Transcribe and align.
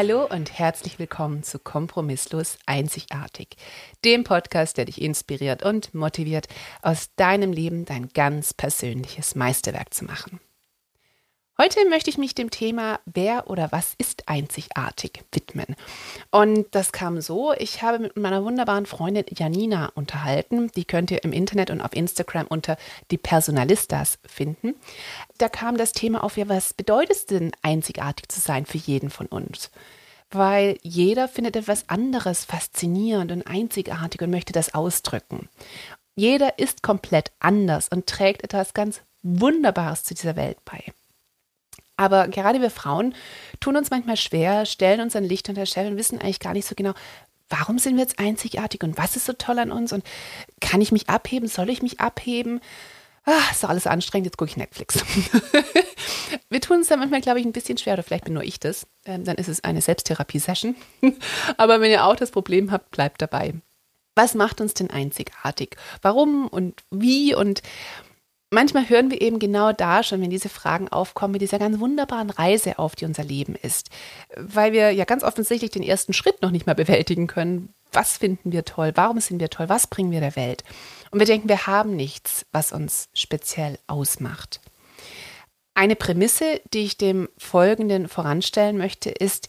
Hallo 0.00 0.26
und 0.26 0.56
herzlich 0.56 1.00
willkommen 1.00 1.42
zu 1.42 1.58
Kompromisslos 1.58 2.56
Einzigartig, 2.66 3.56
dem 4.04 4.22
Podcast, 4.22 4.76
der 4.76 4.84
dich 4.84 5.02
inspiriert 5.02 5.64
und 5.64 5.92
motiviert, 5.92 6.46
aus 6.82 7.12
deinem 7.16 7.52
Leben 7.52 7.84
dein 7.84 8.08
ganz 8.10 8.54
persönliches 8.54 9.34
Meisterwerk 9.34 9.92
zu 9.92 10.04
machen. 10.04 10.38
Heute 11.60 11.88
möchte 11.88 12.08
ich 12.08 12.18
mich 12.18 12.36
dem 12.36 12.50
Thema 12.50 13.00
Wer 13.04 13.50
oder 13.50 13.72
was 13.72 13.94
ist 13.98 14.28
einzigartig 14.28 15.24
widmen. 15.32 15.74
Und 16.30 16.68
das 16.70 16.92
kam 16.92 17.20
so, 17.20 17.52
ich 17.52 17.82
habe 17.82 17.98
mit 17.98 18.16
meiner 18.16 18.44
wunderbaren 18.44 18.86
Freundin 18.86 19.24
Janina 19.28 19.90
unterhalten, 19.96 20.70
die 20.76 20.84
könnt 20.84 21.10
ihr 21.10 21.24
im 21.24 21.32
Internet 21.32 21.70
und 21.70 21.80
auf 21.80 21.96
Instagram 21.96 22.46
unter 22.46 22.76
die 23.10 23.18
Personalistas 23.18 24.20
finden. 24.24 24.76
Da 25.38 25.48
kam 25.48 25.76
das 25.76 25.90
Thema 25.90 26.22
auf, 26.22 26.36
ja, 26.36 26.48
was 26.48 26.74
bedeutet 26.74 27.16
es 27.16 27.26
denn 27.26 27.50
einzigartig 27.60 28.28
zu 28.28 28.38
sein 28.38 28.64
für 28.64 28.78
jeden 28.78 29.10
von 29.10 29.26
uns? 29.26 29.72
Weil 30.30 30.78
jeder 30.82 31.28
findet 31.28 31.56
etwas 31.56 31.88
anderes 31.88 32.44
faszinierend 32.44 33.32
und 33.32 33.46
einzigartig 33.46 34.20
und 34.20 34.30
möchte 34.30 34.52
das 34.52 34.74
ausdrücken. 34.74 35.48
Jeder 36.14 36.58
ist 36.58 36.82
komplett 36.82 37.32
anders 37.38 37.88
und 37.88 38.06
trägt 38.06 38.42
etwas 38.42 38.74
ganz 38.74 39.02
Wunderbares 39.22 40.04
zu 40.04 40.14
dieser 40.14 40.36
Welt 40.36 40.58
bei. 40.64 40.82
Aber 41.96 42.28
gerade 42.28 42.60
wir 42.60 42.70
Frauen 42.70 43.14
tun 43.60 43.76
uns 43.76 43.90
manchmal 43.90 44.16
schwer, 44.16 44.66
stellen 44.66 45.00
uns 45.00 45.16
ein 45.16 45.24
Licht 45.24 45.48
unter 45.48 45.66
Schell 45.66 45.90
und 45.90 45.98
wissen 45.98 46.20
eigentlich 46.20 46.40
gar 46.40 46.52
nicht 46.52 46.68
so 46.68 46.74
genau, 46.76 46.92
warum 47.48 47.78
sind 47.78 47.96
wir 47.96 48.02
jetzt 48.02 48.18
einzigartig 48.18 48.82
und 48.84 48.98
was 48.98 49.16
ist 49.16 49.26
so 49.26 49.32
toll 49.32 49.58
an 49.58 49.72
uns 49.72 49.92
und 49.92 50.04
kann 50.60 50.80
ich 50.80 50.92
mich 50.92 51.08
abheben, 51.08 51.48
soll 51.48 51.70
ich 51.70 51.82
mich 51.82 52.00
abheben? 52.00 52.60
Ach, 53.30 53.52
ist 53.52 53.62
doch 53.62 53.68
alles 53.68 53.86
anstrengend, 53.86 54.24
jetzt 54.24 54.38
gucke 54.38 54.50
ich 54.50 54.56
Netflix. 54.56 55.04
wir 56.48 56.60
tun 56.62 56.80
es 56.80 56.88
dann 56.88 56.98
manchmal, 56.98 57.20
glaube 57.20 57.40
ich, 57.40 57.44
ein 57.44 57.52
bisschen 57.52 57.76
schwer, 57.76 57.92
oder 57.92 58.02
vielleicht 58.02 58.24
bin 58.24 58.32
nur 58.32 58.42
ich 58.42 58.58
das. 58.58 58.86
Ähm, 59.04 59.24
dann 59.24 59.36
ist 59.36 59.48
es 59.48 59.62
eine 59.62 59.82
Selbsttherapie-Session. 59.82 60.74
Aber 61.58 61.82
wenn 61.82 61.90
ihr 61.90 62.06
auch 62.06 62.16
das 62.16 62.30
Problem 62.30 62.72
habt, 62.72 62.90
bleibt 62.90 63.20
dabei. 63.20 63.52
Was 64.14 64.34
macht 64.34 64.62
uns 64.62 64.72
denn 64.72 64.88
einzigartig? 64.88 65.76
Warum 66.00 66.48
und 66.48 66.82
wie 66.90 67.34
und 67.34 67.60
manchmal 68.50 68.88
hören 68.88 69.10
wir 69.10 69.20
eben 69.20 69.38
genau 69.38 69.72
da 69.72 70.02
schon, 70.02 70.20
wenn 70.20 70.30
diese 70.30 70.48
Fragen 70.48 70.88
aufkommen, 70.88 71.32
mit 71.32 71.42
dieser 71.42 71.58
ganz 71.58 71.78
wunderbaren 71.78 72.30
Reise 72.30 72.78
auf, 72.78 72.96
die 72.96 73.04
unser 73.04 73.24
Leben 73.24 73.54
ist. 73.54 73.90
Weil 74.36 74.72
wir 74.72 74.90
ja 74.92 75.04
ganz 75.04 75.22
offensichtlich 75.22 75.70
den 75.70 75.82
ersten 75.82 76.12
Schritt 76.12 76.42
noch 76.42 76.50
nicht 76.50 76.66
mal 76.66 76.74
bewältigen 76.74 77.26
können. 77.26 77.74
Was 77.92 78.18
finden 78.18 78.52
wir 78.52 78.64
toll? 78.64 78.92
Warum 78.94 79.20
sind 79.20 79.40
wir 79.40 79.50
toll? 79.50 79.68
Was 79.68 79.86
bringen 79.86 80.10
wir 80.10 80.20
der 80.20 80.36
Welt? 80.36 80.64
Und 81.10 81.18
wir 81.18 81.26
denken, 81.26 81.48
wir 81.48 81.66
haben 81.66 81.96
nichts, 81.96 82.46
was 82.52 82.72
uns 82.72 83.08
speziell 83.14 83.78
ausmacht. 83.86 84.60
Eine 85.74 85.96
Prämisse, 85.96 86.60
die 86.74 86.80
ich 86.80 86.98
dem 86.98 87.28
Folgenden 87.38 88.08
voranstellen 88.08 88.78
möchte, 88.78 89.10
ist, 89.10 89.48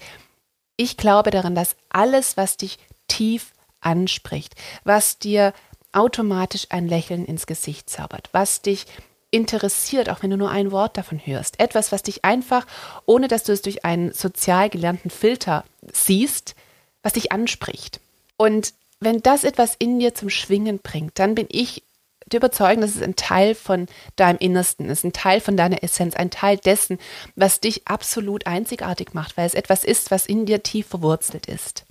ich 0.77 0.95
glaube 0.95 1.31
daran, 1.31 1.55
dass 1.55 1.75
alles, 1.89 2.37
was 2.37 2.55
dich 2.55 2.77
tief 3.07 3.51
anspricht, 3.81 4.55
was 4.83 5.19
dir 5.19 5.53
automatisch 5.91 6.67
ein 6.69 6.87
Lächeln 6.87 7.25
ins 7.25 7.47
Gesicht 7.47 7.89
zaubert, 7.89 8.29
was 8.31 8.61
dich 8.61 8.85
interessiert, 9.31 10.09
auch 10.09 10.23
wenn 10.23 10.31
du 10.31 10.37
nur 10.37 10.49
ein 10.49 10.71
Wort 10.71 10.97
davon 10.97 11.19
hörst. 11.19 11.59
Etwas, 11.59 11.91
was 11.91 12.03
dich 12.03 12.25
einfach, 12.25 12.65
ohne 13.05 13.27
dass 13.27 13.43
du 13.43 13.51
es 13.51 13.61
durch 13.61 13.85
einen 13.85 14.11
sozial 14.13 14.69
gelernten 14.69 15.09
Filter 15.09 15.63
siehst, 15.91 16.55
was 17.03 17.13
dich 17.13 17.31
anspricht. 17.31 17.99
Und 18.37 18.73
wenn 18.99 19.21
das 19.21 19.43
etwas 19.43 19.75
in 19.77 19.99
dir 19.99 20.13
zum 20.15 20.29
Schwingen 20.29 20.79
bringt, 20.79 21.19
dann 21.19 21.35
bin 21.35 21.47
ich 21.49 21.83
der 22.31 22.39
Überzeugung, 22.39 22.81
dass 22.81 22.95
es 22.95 23.01
ein 23.01 23.15
Teil 23.15 23.55
von 23.55 23.87
deinem 24.15 24.37
Innersten 24.37 24.89
ist, 24.89 25.03
ein 25.03 25.13
Teil 25.13 25.41
von 25.41 25.57
deiner 25.57 25.83
Essenz, 25.83 26.15
ein 26.15 26.29
Teil 26.29 26.57
dessen, 26.57 26.99
was 27.35 27.59
dich 27.59 27.87
absolut 27.87 28.45
einzigartig 28.45 29.13
macht, 29.13 29.37
weil 29.37 29.47
es 29.47 29.53
etwas 29.53 29.83
ist, 29.83 30.11
was 30.11 30.25
in 30.25 30.45
dir 30.45 30.61
tief 30.61 30.87
verwurzelt 30.87 31.47
ist. 31.47 31.85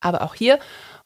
Aber 0.00 0.22
auch 0.22 0.34
hier 0.34 0.58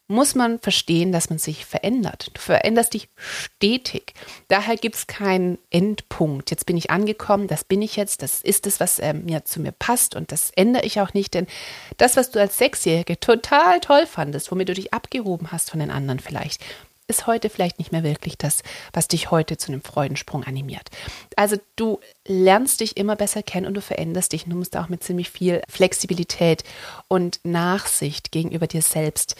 muss 0.07 0.35
man 0.35 0.59
verstehen, 0.59 1.11
dass 1.11 1.29
man 1.29 1.39
sich 1.39 1.65
verändert. 1.65 2.31
Du 2.33 2.41
veränderst 2.41 2.93
dich 2.93 3.09
stetig. 3.17 4.13
Daher 4.47 4.75
gibt 4.75 4.95
es 4.95 5.07
keinen 5.07 5.57
Endpunkt. 5.69 6.51
Jetzt 6.51 6.65
bin 6.65 6.77
ich 6.77 6.91
angekommen, 6.91 7.47
das 7.47 7.63
bin 7.63 7.81
ich 7.81 7.95
jetzt, 7.95 8.21
das 8.21 8.41
ist 8.41 8.67
es, 8.67 8.79
was 8.79 8.99
äh, 8.99 9.13
mir 9.13 9.45
zu 9.45 9.61
mir 9.61 9.71
passt 9.71 10.15
und 10.15 10.31
das 10.31 10.51
ändere 10.51 10.85
ich 10.85 10.99
auch 10.99 11.13
nicht, 11.13 11.33
denn 11.33 11.47
das, 11.97 12.17
was 12.17 12.31
du 12.31 12.39
als 12.39 12.57
Sechsjährige 12.57 13.19
total 13.19 13.79
toll 13.79 14.05
fandest, 14.05 14.51
womit 14.51 14.69
du 14.69 14.73
dich 14.73 14.93
abgehoben 14.93 15.51
hast 15.51 15.71
von 15.71 15.79
den 15.79 15.91
anderen 15.91 16.19
vielleicht, 16.19 16.61
ist 17.07 17.27
heute 17.27 17.49
vielleicht 17.49 17.79
nicht 17.79 17.91
mehr 17.91 18.03
wirklich 18.03 18.37
das, 18.37 18.63
was 18.93 19.07
dich 19.07 19.29
heute 19.29 19.57
zu 19.57 19.71
einem 19.71 19.81
Freudensprung 19.81 20.43
animiert. 20.43 20.89
Also 21.35 21.57
du 21.75 21.99
lernst 22.27 22.79
dich 22.79 22.97
immer 22.97 23.15
besser 23.15 23.43
kennen 23.43 23.67
und 23.67 23.73
du 23.73 23.81
veränderst 23.81 24.31
dich 24.31 24.45
und 24.45 24.51
du 24.51 24.57
musst 24.57 24.77
auch 24.77 24.89
mit 24.89 25.03
ziemlich 25.03 25.29
viel 25.29 25.61
Flexibilität 25.67 26.63
und 27.07 27.39
Nachsicht 27.43 28.31
gegenüber 28.31 28.67
dir 28.67 28.81
selbst 28.81 29.35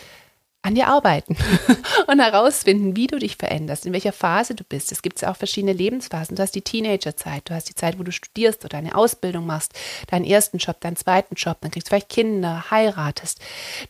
an 0.64 0.76
dir 0.76 0.88
arbeiten 0.88 1.36
und 2.08 2.20
herausfinden, 2.20 2.96
wie 2.96 3.08
du 3.08 3.20
dich 3.20 3.36
veränderst, 3.36 3.86
in 3.86 3.94
welcher 3.94 4.14
Phase 4.14 4.56
du 4.56 4.64
bist. 4.64 4.92
Es 4.92 5.02
gibt 5.02 5.22
ja 5.22 5.30
auch 5.30 5.36
verschiedene 5.36 5.74
Lebensphasen. 5.74 6.38
Du 6.38 6.42
hast 6.42 6.56
die 6.56 6.62
Teenagerzeit, 6.62 7.50
du 7.50 7.54
hast 7.54 7.70
die 7.70 7.76
Zeit, 7.76 8.00
wo 8.00 8.04
du 8.04 8.12
studierst 8.12 8.64
oder 8.64 8.78
eine 8.78 8.96
Ausbildung 8.96 9.46
machst, 9.46 9.74
deinen 10.08 10.26
ersten 10.26 10.58
Job, 10.58 10.80
deinen 10.80 10.96
zweiten 10.96 11.36
Job, 11.36 11.58
dann 11.62 11.72
kriegst 11.72 11.88
du 11.88 11.90
vielleicht 11.90 12.10
Kinder, 12.10 12.72
heiratest. 12.72 13.40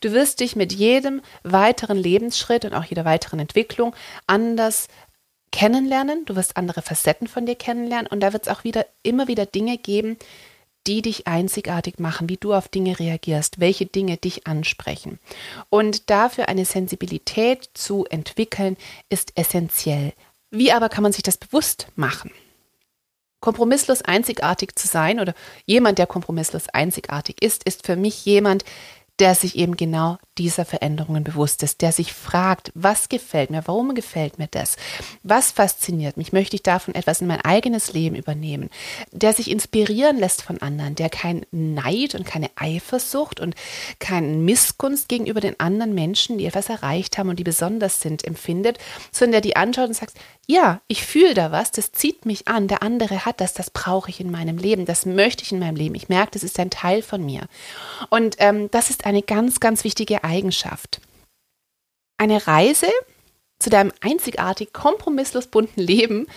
Du 0.01 0.11
wirst 0.11 0.39
dich 0.39 0.55
mit 0.55 0.73
jedem 0.73 1.21
weiteren 1.43 1.97
Lebensschritt 1.97 2.65
und 2.65 2.73
auch 2.73 2.85
jeder 2.85 3.05
weiteren 3.05 3.39
Entwicklung 3.39 3.95
anders 4.25 4.87
kennenlernen. 5.51 6.25
Du 6.25 6.35
wirst 6.35 6.57
andere 6.57 6.81
Facetten 6.81 7.27
von 7.27 7.45
dir 7.45 7.55
kennenlernen 7.55 8.07
und 8.07 8.19
da 8.21 8.33
wird 8.33 8.47
es 8.47 8.53
auch 8.53 8.63
wieder 8.63 8.87
immer 9.03 9.27
wieder 9.27 9.45
Dinge 9.45 9.77
geben, 9.77 10.17
die 10.87 11.01
dich 11.01 11.27
einzigartig 11.27 11.99
machen, 11.99 12.29
wie 12.29 12.37
du 12.37 12.53
auf 12.53 12.67
Dinge 12.67 12.99
reagierst, 12.99 13.59
welche 13.59 13.85
Dinge 13.85 14.17
dich 14.17 14.47
ansprechen. 14.47 15.19
Und 15.69 16.09
dafür 16.09 16.49
eine 16.49 16.65
Sensibilität 16.65 17.69
zu 17.73 18.05
entwickeln, 18.05 18.77
ist 19.09 19.31
essentiell. 19.35 20.13
Wie 20.51 20.71
aber 20.71 20.89
kann 20.89 21.03
man 21.03 21.13
sich 21.13 21.23
das 21.23 21.37
bewusst 21.37 21.87
machen? 21.95 22.31
Kompromisslos 23.39 24.01
einzigartig 24.01 24.75
zu 24.75 24.87
sein 24.87 25.19
oder 25.19 25.33
jemand, 25.65 25.97
der 25.97 26.07
kompromisslos 26.07 26.69
einzigartig 26.69 27.41
ist, 27.41 27.63
ist 27.63 27.85
für 27.85 27.95
mich 27.95 28.23
jemand, 28.25 28.63
der 29.19 29.35
sich 29.35 29.55
eben 29.55 29.77
genau 29.77 30.17
dieser 30.39 30.65
Veränderungen 30.65 31.23
bewusst 31.23 31.61
ist, 31.61 31.81
der 31.81 31.91
sich 31.91 32.13
fragt, 32.13 32.71
was 32.73 33.09
gefällt 33.09 33.51
mir, 33.51 33.61
warum 33.65 33.93
gefällt 33.93 34.39
mir 34.39 34.47
das, 34.49 34.75
was 35.21 35.51
fasziniert 35.51 36.17
mich, 36.17 36.33
möchte 36.33 36.55
ich 36.55 36.63
davon 36.63 36.95
etwas 36.95 37.21
in 37.21 37.27
mein 37.27 37.41
eigenes 37.41 37.93
Leben 37.93 38.15
übernehmen, 38.15 38.69
der 39.11 39.33
sich 39.33 39.51
inspirieren 39.51 40.17
lässt 40.17 40.41
von 40.41 40.61
anderen, 40.61 40.95
der 40.95 41.09
kein 41.09 41.45
Neid 41.51 42.15
und 42.15 42.25
keine 42.25 42.49
Eifersucht 42.55 43.39
und 43.39 43.53
keine 43.99 44.27
Missgunst 44.27 45.07
gegenüber 45.07 45.41
den 45.41 45.59
anderen 45.59 45.93
Menschen, 45.93 46.39
die 46.39 46.45
etwas 46.45 46.69
erreicht 46.69 47.17
haben 47.17 47.29
und 47.29 47.37
die 47.37 47.43
besonders 47.43 48.01
sind, 48.01 48.23
empfindet, 48.23 48.79
sondern 49.11 49.33
der 49.33 49.41
die 49.41 49.55
anschaut 49.55 49.89
und 49.89 49.93
sagt, 49.95 50.17
ja, 50.45 50.81
ich 50.87 51.05
fühle 51.05 51.35
da 51.35 51.51
was, 51.51 51.71
das 51.71 51.91
zieht 51.91 52.25
mich 52.25 52.47
an, 52.47 52.67
der 52.67 52.83
andere 52.83 53.25
hat 53.25 53.39
das, 53.39 53.53
das 53.53 53.69
brauche 53.69 54.09
ich 54.09 54.19
in 54.19 54.31
meinem 54.31 54.57
Leben, 54.57 54.85
das 54.85 55.05
möchte 55.05 55.43
ich 55.43 55.51
in 55.51 55.59
meinem 55.59 55.77
Leben, 55.77 55.95
ich 55.95 56.09
merke, 56.09 56.31
das 56.31 56.43
ist 56.43 56.59
ein 56.59 56.69
Teil 56.69 57.01
von 57.01 57.23
mir. 57.23 57.47
Und 58.09 58.35
ähm, 58.39 58.69
das 58.71 58.89
ist 58.89 59.02
eine 59.05 59.21
ganz, 59.21 59.59
ganz 59.59 59.83
wichtige 59.83 60.23
Eigenschaft. 60.23 61.01
Eine 62.17 62.45
Reise 62.47 62.87
zu 63.59 63.69
deinem 63.69 63.91
einzigartig 64.01 64.73
kompromisslos 64.73 65.47
bunten 65.47 65.81
Leben 65.81 66.27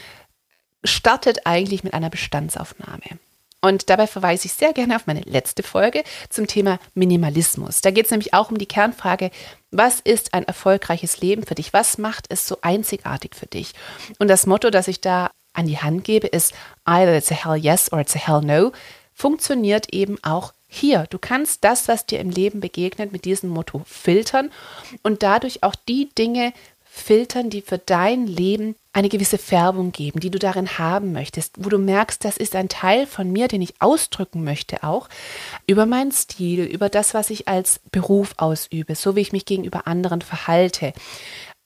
startet 0.85 1.47
eigentlich 1.47 1.85
mit 1.85 1.95
einer 1.95 2.11
Bestandsaufnahme. 2.11 3.19
Und 3.61 3.91
dabei 3.91 4.07
verweise 4.07 4.47
ich 4.47 4.53
sehr 4.53 4.73
gerne 4.73 4.95
auf 4.95 5.07
meine 5.07 5.23
letzte 5.23 5.63
Folge 5.63 6.05
zum 6.29 6.47
Thema 6.47 6.79
Minimalismus. 6.95 7.81
Da 7.81 7.91
geht 7.91 8.05
es 8.05 8.11
nämlich 8.11 8.33
auch 8.33 8.51
um 8.51 8.59
die 8.59 8.67
Kernfrage, 8.67 9.31
was 9.73 10.01
ist 10.01 10.35
ein 10.35 10.45
erfolgreiches 10.45 11.21
Leben 11.21 11.45
für 11.45 11.57
dich? 11.57 11.73
Was 11.73 11.99
macht 11.99 12.27
es 12.29 12.47
so 12.47 12.59
einzigartig 12.63 13.35
für 13.35 13.47
dich? 13.47 13.73
Und 14.19 14.29
das 14.29 14.47
Motto, 14.47 14.71
das 14.71 14.89
ich 14.89 15.01
da 15.01 15.31
an 15.53 15.67
die 15.67 15.79
Hand 15.79 16.05
gebe, 16.05 16.29
ist 16.29 16.55
either 16.85 17.17
it's 17.17 17.33
a 17.33 17.35
hell 17.35 17.57
yes 17.57 17.93
or 17.93 17.99
it's 18.01 18.15
a 18.15 18.19
hell 18.19 18.41
no, 18.43 18.73
funktioniert 19.13 19.93
eben 19.93 20.23
auch 20.23 20.53
hier, 20.77 21.07
du 21.11 21.19
kannst 21.19 21.65
das, 21.65 21.89
was 21.89 22.07
dir 22.07 22.21
im 22.21 22.31
Leben 22.31 22.61
begegnet, 22.61 23.13
mit 23.13 23.25
diesem 23.25 23.51
Motto 23.51 23.83
filtern 23.87 24.51
und 25.03 25.23
dadurch 25.23 25.63
auch 25.63 25.75
die 25.75 26.09
Dinge 26.17 26.53
filtern, 26.97 27.51
die 27.51 27.61
für 27.61 27.79
dein 27.79 28.27
Leben 28.27 28.75
eine 28.93 29.11
gewisse 29.11 29.37
Färbung 29.37 29.93
geben, 29.93 30.21
die 30.21 30.31
du 30.31 30.39
darin 30.39 30.79
haben 30.79 31.13
möchtest, 31.13 31.53
wo 31.63 31.69
du 31.69 31.77
merkst, 31.77 32.25
das 32.25 32.39
ist 32.39 32.57
ein 32.57 32.71
Teil 32.71 33.07
von 33.07 33.31
mir, 33.31 33.49
den 33.49 33.61
ich 33.61 33.75
ausdrücken 33.81 34.45
möchte, 34.45 34.83
auch 34.83 35.09
über 35.67 35.85
meinen 35.85 36.11
Stil, 36.11 36.65
über 36.65 36.89
das, 36.89 37.13
was 37.13 37.29
ich 37.29 37.49
als 37.49 37.81
Beruf 37.93 38.33
ausübe, 38.39 38.95
so 38.95 39.15
wie 39.15 39.21
ich 39.21 39.33
mich 39.33 39.45
gegenüber 39.45 39.87
anderen 39.87 40.23
verhalte. 40.23 40.95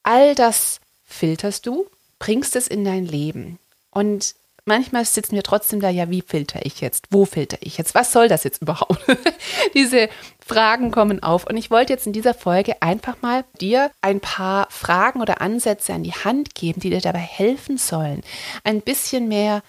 All 0.03 0.35
das 0.35 0.81
filterst 1.07 1.67
du, 1.67 1.87
bringst 2.19 2.57
es 2.57 2.67
in 2.67 2.85
dein 2.85 3.07
Leben. 3.07 3.61
Und 3.91 4.35
manchmal 4.71 5.05
sitzen 5.05 5.35
wir 5.35 5.43
trotzdem 5.43 5.81
da, 5.81 5.91
ja, 5.91 6.09
wie 6.11 6.23
filter 6.23 6.65
ich 6.65 6.81
jetzt? 6.81 7.09
Wo 7.11 7.27
filter 7.27 7.59
ich 7.61 7.77
jetzt? 7.77 7.95
Was 7.97 8.13
soll 8.13 8.29
das 8.29 8.45
jetzt 8.45 8.63
überhaupt? 8.63 9.05
Diese 9.75 10.09
Fragen 10.47 10.93
kommen 10.93 11.23
auf. 11.23 11.47
Und 11.47 11.57
ich 11.57 11.73
wollte 11.73 11.93
jetzt 11.93 12.07
in 12.07 12.13
dieser 12.13 12.35
Folge 12.35 12.81
einfach 12.81 13.21
mal 13.21 13.45
dir 13.61 13.91
ein 14.01 14.21
paar 14.21 14.69
Fragen 14.71 15.21
oder 15.21 15.41
Ansätze 15.41 15.93
an 15.93 16.05
die 16.05 16.13
Hand 16.13 16.55
geben, 16.55 16.81
die 16.81 16.91
dir 16.91 17.01
dabei 17.01 17.19
helfen 17.19 17.79
sollen, 17.79 18.23
ein 18.63 18.81
bisschen 18.81 19.27
mehr 19.27 19.63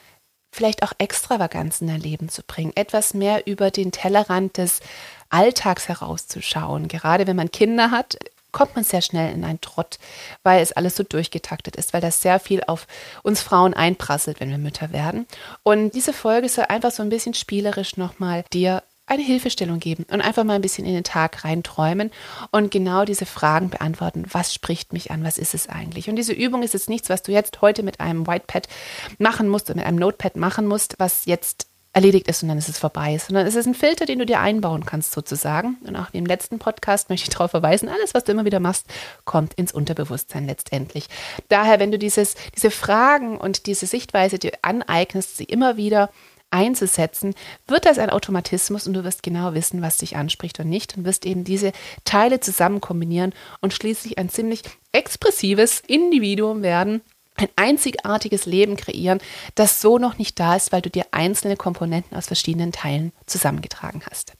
vielleicht 0.54 0.84
auch 0.84 0.94
Extravaganz 1.00 1.82
in 1.82 1.88
dein 1.88 2.02
Leben 2.02 2.30
zu 2.30 2.44
bringen, 2.44 2.74
etwas 2.76 3.14
mehr 3.14 3.48
über 3.48 3.72
den 3.72 3.92
Tellerrand 3.92 4.58
des 4.58 4.82
Alltags 5.30 5.88
herauszuschauen. 5.88 6.88
Gerade 6.88 7.26
wenn 7.26 7.38
man 7.38 7.52
Kinder 7.52 7.90
hat, 7.90 8.18
kommt 8.52 8.76
man 8.76 8.84
sehr 8.84 9.02
schnell 9.02 9.34
in 9.34 9.44
einen 9.44 9.62
Trott, 9.62 10.00
weil 10.44 10.62
es 10.62 10.72
alles 10.72 10.96
so 10.96 11.04
durchgetaktet 11.04 11.76
ist, 11.76 11.94
weil 11.94 12.02
das 12.02 12.22
sehr 12.22 12.40
viel 12.40 12.62
auf 12.68 12.88
uns 13.24 13.42
Frauen 13.42 13.74
einprasselt, 13.74 14.40
wenn 14.40 14.50
wir 14.50 14.58
Mütter 14.58 14.92
werden. 14.92 15.26
Und 15.64 15.92
diese 15.92 16.14
Folge 16.14 16.50
soll 16.50 16.66
einfach 16.68 16.92
so 16.92 17.04
ein 17.04 17.10
bisschen 17.10 17.34
spielerisch 17.34 17.98
nochmal 17.98 18.44
dir 18.54 18.84
eine 19.12 19.24
Hilfestellung 19.24 19.80
geben 19.80 20.06
und 20.10 20.22
einfach 20.22 20.46
mal 20.46 20.54
ein 20.54 20.62
bisschen 20.62 20.86
in 20.86 20.94
den 20.94 21.04
Tag 21.04 21.44
reinträumen 21.44 22.12
und 22.52 22.72
genau 22.72 23.04
diese 23.04 23.26
Fragen 23.26 23.70
beantworten. 23.70 24.24
Was 24.32 24.54
spricht 24.54 24.94
mich 24.94 25.12
an? 25.12 25.24
Was 25.26 25.38
ist 25.38 25.54
es 25.54 25.68
eigentlich? 25.68 26.10
Und 26.10 26.16
diese 26.16 26.32
Übung 26.32 26.64
ist 26.64 26.74
jetzt 26.74 26.88
nichts, 26.88 27.10
was 27.10 27.22
du 27.22 27.34
jetzt 27.34 27.62
heute 27.62 27.84
mit 27.84 28.00
einem 28.00 28.26
Whitepad 28.26 28.70
machen 29.18 29.50
musst 29.50 29.70
oder 29.70 29.78
mit 29.78 29.86
einem 29.86 29.98
Notepad 29.98 30.38
machen 30.38 30.66
musst, 30.66 30.96
was 30.98 31.26
jetzt 31.26 31.68
erledigt 31.94 32.28
ist 32.28 32.42
und 32.42 32.50
dann 32.50 32.58
ist 32.58 32.70
es 32.70 32.80
vorbei, 32.80 33.18
sondern 33.18 33.46
es 33.46 33.56
ist 33.56 33.66
ein 33.66 33.74
Filter, 33.74 34.06
den 34.06 34.20
du 34.20 34.26
dir 34.26 34.40
einbauen 34.40 34.86
kannst 34.86 35.12
sozusagen. 35.12 35.78
Und 35.86 35.96
auch 35.96 36.14
wie 36.14 36.20
im 36.20 36.26
letzten 36.26 36.58
Podcast 36.58 37.10
möchte 37.10 37.30
ich 37.30 37.30
darauf 37.36 37.52
verweisen, 37.52 37.90
alles, 37.90 38.14
was 38.14 38.24
du 38.24 38.32
immer 38.32 38.46
wieder 38.46 38.60
machst, 38.60 38.86
kommt 39.26 39.54
ins 39.56 39.74
Unterbewusstsein 39.74 40.46
letztendlich. 40.46 41.08
Daher, 41.50 41.80
wenn 41.80 41.92
du 41.92 42.00
dieses, 42.00 42.36
diese 42.56 42.72
Fragen 42.72 43.38
und 43.38 43.66
diese 43.66 43.88
Sichtweise 43.88 44.40
dir 44.40 44.54
aneignest, 44.62 45.38
sie 45.38 45.44
immer 45.44 45.76
wieder 45.76 46.10
einzusetzen, 46.52 47.34
wird 47.68 47.86
das 47.86 47.98
ein 47.98 48.10
Automatismus 48.10 48.86
und 48.86 48.94
du 48.94 49.04
wirst 49.04 49.24
genau 49.24 49.54
wissen, 49.54 49.82
was 49.82 49.98
dich 49.98 50.18
anspricht 50.18 50.60
und 50.60 50.70
nicht 50.70 50.98
und 50.98 51.06
wirst 51.06 51.26
eben 51.26 51.44
diese 51.44 51.72
Teile 52.04 52.42
zusammen 52.42 52.82
kombinieren 52.82 53.34
und 53.62 53.74
schließlich 53.74 54.18
ein 54.18 54.30
ziemlich 54.30 54.64
expressives 54.92 55.82
Individuum 55.88 56.62
werden, 56.62 57.02
ein 57.42 57.50
einzigartiges 57.56 58.46
Leben 58.46 58.78
kreieren, 58.78 59.20
das 59.56 59.82
so 59.82 59.98
noch 59.98 60.18
nicht 60.18 60.40
da 60.40 60.56
ist, 60.56 60.72
weil 60.72 60.82
du 60.82 60.90
dir 60.90 61.06
einzelne 61.12 61.58
Komponenten 61.58 62.18
aus 62.18 62.28
verschiedenen 62.28 62.72
Teilen 62.72 63.12
zusammengetragen 63.26 64.02
hast. 64.10 64.34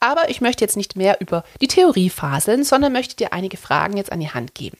Aber 0.00 0.28
ich 0.28 0.40
möchte 0.40 0.64
jetzt 0.64 0.76
nicht 0.76 0.96
mehr 0.96 1.20
über 1.20 1.44
die 1.60 1.68
Theorie 1.68 2.10
faseln, 2.10 2.64
sondern 2.64 2.92
möchte 2.92 3.16
dir 3.16 3.32
einige 3.32 3.56
Fragen 3.56 3.96
jetzt 3.96 4.12
an 4.12 4.20
die 4.20 4.30
Hand 4.30 4.54
geben. 4.54 4.78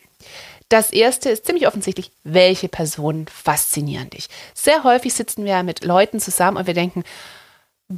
Das 0.68 0.90
erste 0.90 1.28
ist 1.30 1.46
ziemlich 1.46 1.68
offensichtlich, 1.68 2.10
welche 2.24 2.68
Personen 2.68 3.26
faszinieren 3.28 4.10
dich? 4.10 4.28
Sehr 4.54 4.82
häufig 4.82 5.14
sitzen 5.14 5.44
wir 5.44 5.62
mit 5.62 5.84
Leuten 5.84 6.20
zusammen 6.20 6.56
und 6.56 6.66
wir 6.66 6.74
denken, 6.74 7.04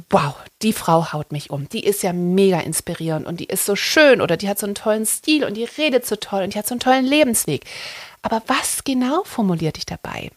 wow, 0.09 0.35
die 0.61 0.73
Frau 0.73 1.13
haut 1.13 1.31
mich 1.31 1.49
um. 1.49 1.69
Die 1.69 1.83
ist 1.83 2.03
ja 2.03 2.13
mega 2.13 2.59
inspirierend 2.59 3.25
und 3.25 3.39
die 3.39 3.45
ist 3.45 3.65
so 3.65 3.75
schön 3.75 4.21
oder 4.21 4.37
die 4.37 4.49
hat 4.49 4.59
so 4.59 4.65
einen 4.65 4.75
tollen 4.75 5.05
Stil 5.05 5.45
und 5.45 5.55
die 5.55 5.63
redet 5.63 6.05
so 6.05 6.17
toll 6.17 6.43
und 6.43 6.53
die 6.53 6.59
hat 6.59 6.67
so 6.67 6.73
einen 6.73 6.81
tollen 6.81 7.05
Lebensweg. 7.05 7.65
Aber 8.21 8.41
was 8.47 8.83
genau 8.83 9.23
formuliert 9.23 9.77
dich 9.77 9.85
dabei? 9.85 10.31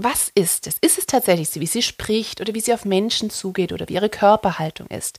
Was 0.00 0.30
ist 0.34 0.68
es? 0.68 0.76
Ist 0.80 0.96
es 0.96 1.06
tatsächlich 1.06 1.50
so, 1.50 1.60
wie 1.60 1.66
sie 1.66 1.82
spricht 1.82 2.40
oder 2.40 2.54
wie 2.54 2.60
sie 2.60 2.72
auf 2.72 2.84
Menschen 2.84 3.30
zugeht 3.30 3.72
oder 3.72 3.88
wie 3.88 3.94
ihre 3.94 4.08
Körperhaltung 4.08 4.86
ist? 4.88 5.18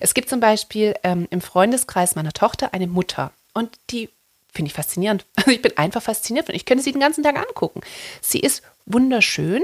Es 0.00 0.14
gibt 0.14 0.30
zum 0.30 0.40
Beispiel 0.40 0.94
ähm, 1.02 1.28
im 1.30 1.42
Freundeskreis 1.42 2.14
meiner 2.14 2.32
Tochter 2.32 2.72
eine 2.72 2.86
Mutter 2.86 3.32
und 3.52 3.78
die 3.90 4.08
finde 4.50 4.68
ich 4.68 4.74
faszinierend. 4.74 5.26
Also 5.36 5.50
ich 5.50 5.60
bin 5.60 5.76
einfach 5.76 6.02
fasziniert 6.02 6.46
von. 6.46 6.54
Ich 6.54 6.64
könnte 6.64 6.82
sie 6.82 6.92
den 6.92 7.02
ganzen 7.02 7.22
Tag 7.22 7.36
angucken. 7.36 7.82
Sie 8.22 8.40
ist 8.40 8.62
wunderschön, 8.86 9.62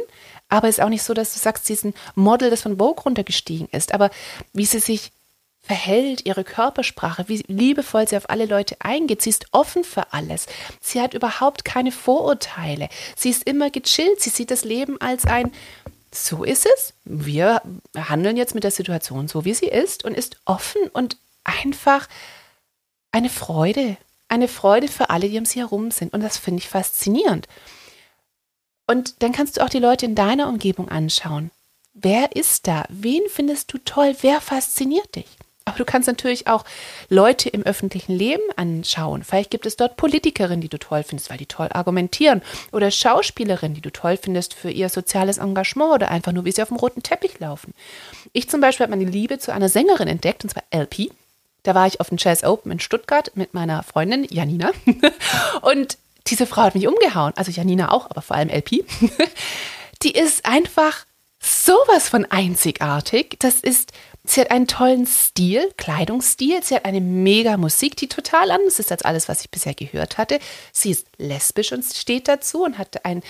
aber 0.51 0.69
es 0.69 0.77
ist 0.77 0.85
auch 0.85 0.91
nicht 0.91 1.05
so, 1.05 1.15
dass 1.15 1.33
du 1.33 1.39
sagst, 1.39 1.65
sie 1.65 1.73
ist 1.73 1.85
ein 1.85 1.95
Model, 2.15 2.51
das 2.51 2.63
von 2.63 2.77
Vogue 2.77 3.03
runtergestiegen 3.03 3.69
ist. 3.73 3.95
Aber 3.95 4.11
wie 4.53 4.67
sie 4.67 4.81
sich 4.81 5.13
verhält, 5.63 6.27
ihre 6.27 6.45
Körpersprache, 6.45 7.29
wie 7.29 7.45
liebevoll 7.47 8.09
sie 8.09 8.17
auf 8.17 8.31
alle 8.31 8.47
Leute 8.47 8.77
eingeht. 8.81 9.23
Sie 9.23 9.31
ist 9.31 9.47
offen 9.53 9.85
für 9.85 10.13
alles. 10.13 10.47
Sie 10.81 11.01
hat 11.01 11.15
überhaupt 11.15 11.65
keine 11.65 11.93
Vorurteile. 11.93 12.89
Sie 13.17 13.31
ist 13.31 13.45
immer 13.45 13.71
gechillt. 13.71 14.21
Sie 14.21 14.31
sieht 14.31 14.51
das 14.51 14.65
Leben 14.65 15.01
als 15.01 15.27
ein, 15.27 15.53
so 16.13 16.45
ist 16.45 16.67
es. 16.75 16.95
Wir 17.05 17.63
handeln 17.97 18.37
jetzt 18.37 18.55
mit 18.55 18.65
der 18.65 18.71
Situation 18.71 19.29
so, 19.29 19.45
wie 19.45 19.55
sie 19.55 19.69
ist 19.69 20.05
und 20.05 20.15
ist 20.15 20.41
offen 20.45 20.83
und 20.93 21.19
einfach 21.45 22.09
eine 23.13 23.31
Freude. 23.31 23.97
Eine 24.29 24.49
Freude 24.49 24.89
für 24.89 25.11
alle, 25.11 25.29
die 25.29 25.39
um 25.39 25.45
sie 25.45 25.61
herum 25.61 25.91
sind. 25.91 26.13
Und 26.13 26.23
das 26.23 26.37
finde 26.37 26.61
ich 26.61 26.69
faszinierend. 26.69 27.49
Und 28.87 29.23
dann 29.23 29.33
kannst 29.33 29.57
du 29.57 29.61
auch 29.65 29.69
die 29.69 29.79
Leute 29.79 30.07
in 30.07 30.15
deiner 30.15 30.49
Umgebung 30.49 30.89
anschauen. 30.89 31.51
Wer 31.93 32.35
ist 32.35 32.67
da? 32.67 32.85
Wen 32.89 33.23
findest 33.29 33.73
du 33.73 33.79
toll? 33.79 34.17
Wer 34.21 34.41
fasziniert 34.41 35.17
dich? 35.17 35.27
Aber 35.71 35.79
du 35.79 35.85
kannst 35.85 36.09
natürlich 36.09 36.49
auch 36.49 36.65
Leute 37.09 37.49
im 37.49 37.63
öffentlichen 37.63 38.13
Leben 38.13 38.43
anschauen. 38.57 39.23
Vielleicht 39.23 39.51
gibt 39.51 39.67
es 39.67 39.77
dort 39.77 39.97
Politikerinnen, 39.97 40.61
die 40.61 40.69
du 40.69 40.79
toll 40.79 41.05
findest, 41.05 41.31
weil 41.31 41.39
die 41.39 41.47
toll 41.47 41.69
argumentieren. 41.73 42.43
Oder 42.73 42.91
Schauspielerinnen, 42.91 43.75
die 43.75 43.81
du 43.81 43.93
toll 43.93 44.17
findest 44.17 44.55
für 44.55 44.71
ihr 44.71 44.89
soziales 44.89 45.39
Engagement 45.39 45.93
oder 45.95 46.11
einfach 46.11 46.33
nur, 46.33 46.45
wie 46.45 46.53
sie 46.53 46.63
auf 46.63 46.69
dem 46.69 46.77
roten 46.77 47.05
Teppich 47.05 47.39
laufen. 47.39 47.73
Ich 48.33 48.51
zum 48.51 48.61
Beispiel 48.61 48.85
habe 48.85 48.97
meine 48.97 49.09
Liebe 49.09 49.39
zu 49.39 49.53
einer 49.53 49.69
Sängerin 49.69 50.09
entdeckt, 50.09 50.43
und 50.43 50.51
zwar 50.51 50.65
LP. 50.75 51.13
Da 51.63 51.75
war 51.75 51.87
ich 51.87 52.01
auf 52.01 52.09
dem 52.09 52.19
Jazz 52.19 52.43
Open 52.43 52.73
in 52.73 52.81
Stuttgart 52.81 53.31
mit 53.37 53.55
meiner 53.55 53.85
Freundin 53.85 54.27
Janina. 54.29 54.73
und 55.63 55.99
diese 56.27 56.47
Frau 56.47 56.63
hat 56.63 56.75
mich 56.75 56.89
umgehauen. 56.89 57.33
Also 57.37 57.53
Janina 57.53 57.93
auch, 57.93 58.11
aber 58.11 58.23
vor 58.23 58.37
allem 58.37 58.49
LP. 58.49 58.85
Die 60.03 60.13
ist 60.13 60.47
einfach 60.47 61.05
sowas 61.41 62.09
von 62.09 62.27
einzigartig. 62.27 63.37
Das 63.39 63.57
ist 63.57 63.93
Sie 64.25 64.41
hat 64.41 64.51
einen 64.51 64.67
tollen 64.67 65.07
Stil, 65.07 65.73
Kleidungsstil. 65.77 66.63
Sie 66.63 66.75
hat 66.75 66.85
eine 66.85 67.01
mega 67.01 67.57
Musik, 67.57 67.97
die 67.97 68.09
total 68.09 68.51
anders 68.51 68.79
ist 68.79 68.93
als 68.93 69.03
alles, 69.03 69.29
was 69.29 69.41
ich 69.41 69.51
bisher 69.51 69.75
gehört 69.75 70.19
hatte. 70.19 70.39
Sie 70.73 70.91
ist 70.91 71.07
lesbisch 71.17 71.73
und 71.73 71.85
steht 71.85 72.29
dazu 72.29 72.65
und 72.65 72.79
hat 72.79 73.05
einen 73.05 73.23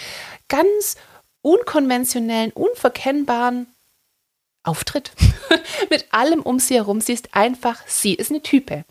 ganz 0.48 0.96
unkonventionellen, 1.42 2.52
unverkennbaren 2.52 3.66
Auftritt 4.62 5.12
mit 5.90 6.12
allem 6.12 6.42
um 6.42 6.58
sie 6.58 6.74
herum. 6.74 7.00
Sie 7.00 7.14
ist 7.14 7.34
einfach, 7.34 7.80
sie 7.86 8.14
ist 8.14 8.30
eine 8.30 8.42
Type. 8.42 8.84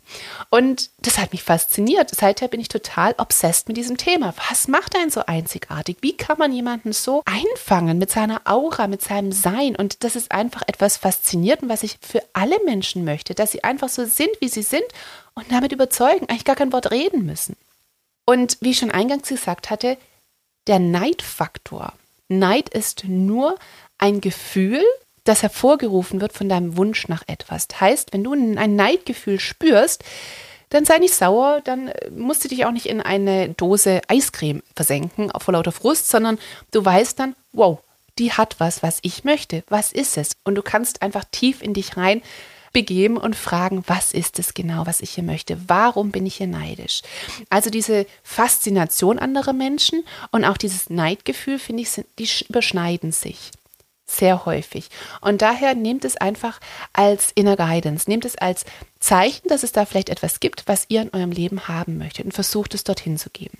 Und 0.50 0.90
das 0.98 1.18
hat 1.18 1.32
mich 1.32 1.44
fasziniert. 1.44 2.10
Seither 2.10 2.48
bin 2.48 2.60
ich 2.60 2.68
total 2.68 3.14
obsessed 3.18 3.68
mit 3.68 3.76
diesem 3.76 3.96
Thema. 3.96 4.34
Was 4.48 4.66
macht 4.66 4.96
einen 4.96 5.10
so 5.10 5.24
einzigartig? 5.26 5.98
Wie 6.00 6.16
kann 6.16 6.38
man 6.38 6.52
jemanden 6.52 6.92
so 6.92 7.22
einfangen 7.24 7.98
mit 7.98 8.10
seiner 8.10 8.42
Aura, 8.44 8.88
mit 8.88 9.02
seinem 9.02 9.30
Sein? 9.30 9.76
Und 9.76 10.02
das 10.02 10.16
ist 10.16 10.32
einfach 10.32 10.62
etwas 10.66 10.96
faszinierend, 10.96 11.68
was 11.70 11.84
ich 11.84 11.98
für 12.00 12.22
alle 12.32 12.58
Menschen 12.64 13.04
möchte, 13.04 13.34
dass 13.34 13.52
sie 13.52 13.62
einfach 13.62 13.88
so 13.88 14.04
sind, 14.04 14.30
wie 14.40 14.48
sie 14.48 14.62
sind 14.62 14.84
und 15.34 15.52
damit 15.52 15.70
überzeugen, 15.70 16.28
eigentlich 16.28 16.44
gar 16.44 16.56
kein 16.56 16.72
Wort 16.72 16.90
reden 16.90 17.24
müssen. 17.24 17.56
Und 18.26 18.58
wie 18.60 18.70
ich 18.70 18.78
schon 18.78 18.90
eingangs 18.90 19.28
gesagt 19.28 19.70
hatte, 19.70 19.96
der 20.66 20.78
Neidfaktor. 20.78 21.92
Neid 22.28 22.68
ist 22.68 23.04
nur 23.04 23.56
ein 23.98 24.20
Gefühl, 24.20 24.84
das 25.24 25.42
hervorgerufen 25.42 26.20
wird 26.20 26.32
von 26.32 26.48
deinem 26.48 26.76
Wunsch 26.76 27.08
nach 27.08 27.22
etwas. 27.26 27.68
Das 27.68 27.80
heißt, 27.80 28.12
wenn 28.12 28.24
du 28.24 28.32
ein 28.32 28.76
Neidgefühl 28.76 29.40
spürst, 29.40 30.04
dann 30.70 30.84
sei 30.84 30.98
nicht 30.98 31.14
sauer, 31.14 31.60
dann 31.62 31.88
äh, 31.88 32.10
musst 32.10 32.44
du 32.44 32.48
dich 32.48 32.64
auch 32.64 32.70
nicht 32.70 32.86
in 32.86 33.00
eine 33.00 33.50
Dose 33.50 34.00
Eiscreme 34.08 34.62
versenken 34.74 35.30
vor 35.38 35.52
lauter 35.52 35.72
Frust, 35.72 36.08
sondern 36.08 36.38
du 36.70 36.84
weißt 36.84 37.18
dann, 37.18 37.34
wow, 37.52 37.80
die 38.18 38.32
hat 38.32 38.56
was, 38.58 38.82
was 38.82 39.00
ich 39.02 39.24
möchte. 39.24 39.64
Was 39.68 39.92
ist 39.92 40.16
es? 40.16 40.36
Und 40.44 40.54
du 40.54 40.62
kannst 40.62 41.02
einfach 41.02 41.24
tief 41.30 41.62
in 41.62 41.74
dich 41.74 41.96
rein 41.96 42.22
begeben 42.72 43.16
und 43.16 43.34
fragen, 43.34 43.82
was 43.88 44.12
ist 44.12 44.38
es 44.38 44.54
genau, 44.54 44.86
was 44.86 45.00
ich 45.00 45.10
hier 45.10 45.24
möchte? 45.24 45.58
Warum 45.66 46.12
bin 46.12 46.24
ich 46.24 46.36
hier 46.36 46.46
neidisch? 46.46 47.02
Also 47.48 47.68
diese 47.68 48.06
Faszination 48.22 49.18
anderer 49.18 49.52
Menschen 49.52 50.04
und 50.30 50.44
auch 50.44 50.56
dieses 50.56 50.88
Neidgefühl, 50.88 51.58
finde 51.58 51.82
ich, 51.82 52.00
die 52.18 52.28
überschneiden 52.48 53.10
sich 53.10 53.50
sehr 54.10 54.44
häufig. 54.46 54.88
Und 55.20 55.42
daher 55.42 55.74
nehmt 55.74 56.04
es 56.04 56.16
einfach 56.16 56.60
als 56.92 57.30
Inner 57.34 57.56
Guidance, 57.56 58.08
nehmt 58.08 58.24
es 58.24 58.36
als 58.36 58.64
Zeichen, 58.98 59.48
dass 59.48 59.62
es 59.62 59.72
da 59.72 59.84
vielleicht 59.86 60.10
etwas 60.10 60.40
gibt, 60.40 60.66
was 60.66 60.86
ihr 60.88 61.02
in 61.02 61.12
eurem 61.12 61.32
Leben 61.32 61.68
haben 61.68 61.98
möchtet 61.98 62.26
und 62.26 62.32
versucht 62.32 62.74
es 62.74 62.84
dorthin 62.84 63.18
zu 63.18 63.30
geben. 63.30 63.58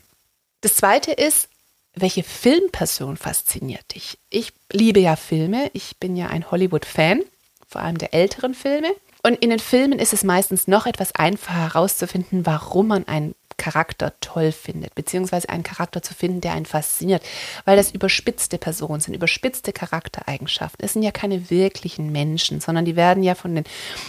Das 0.61 0.77
zweite 0.77 1.13
ist, 1.13 1.49
welche 1.95 2.23
Filmperson 2.23 3.17
fasziniert 3.17 3.95
dich? 3.95 4.19
Ich 4.29 4.53
liebe 4.71 5.01
ja 5.01 5.17
Filme, 5.17 5.71
ich 5.73 5.97
bin 5.99 6.17
ja 6.17 6.29
ein 6.29 6.51
Hollywood-Fan, 6.51 7.23
vor 7.67 7.81
allem 7.81 7.99
der 7.99 8.15
älteren 8.15 8.55
Filme. 8.55 8.89
Und 9.23 9.35
in 9.35 9.51
den 9.51 9.59
Filmen 9.59 9.99
ist 9.99 10.13
es 10.13 10.25
meistens 10.25 10.67
noch 10.67 10.87
etwas 10.87 11.15
einfacher 11.15 11.75
herauszufinden, 11.75 12.47
warum 12.47 12.89
man 12.89 13.07
einen 13.07 13.35
Charakter 13.61 14.15
toll 14.21 14.53
findet, 14.53 14.95
beziehungsweise 14.95 15.51
einen 15.51 15.63
Charakter 15.63 16.03
zu 16.03 16.15
finden, 16.15 16.41
der 16.41 16.55
einen 16.55 16.65
fasziniert, 16.65 17.23
weil 17.67 17.77
das 17.77 17.93
überspitzte 17.93 18.57
Personen 18.57 19.01
sind, 19.01 19.13
überspitzte 19.13 19.75
Charaktereigenschaften. 19.75 20.83
Es 20.83 20.95
sind 20.95 21.03
ja 21.03 21.11
keine 21.11 21.51
wirklichen 21.51 22.11
Menschen, 22.11 22.63
sondern 22.63 22.87
die 22.87 22.97
werden 22.97 23.23
ja 23.23 23.35
von 23.35 23.55
den 23.55 23.65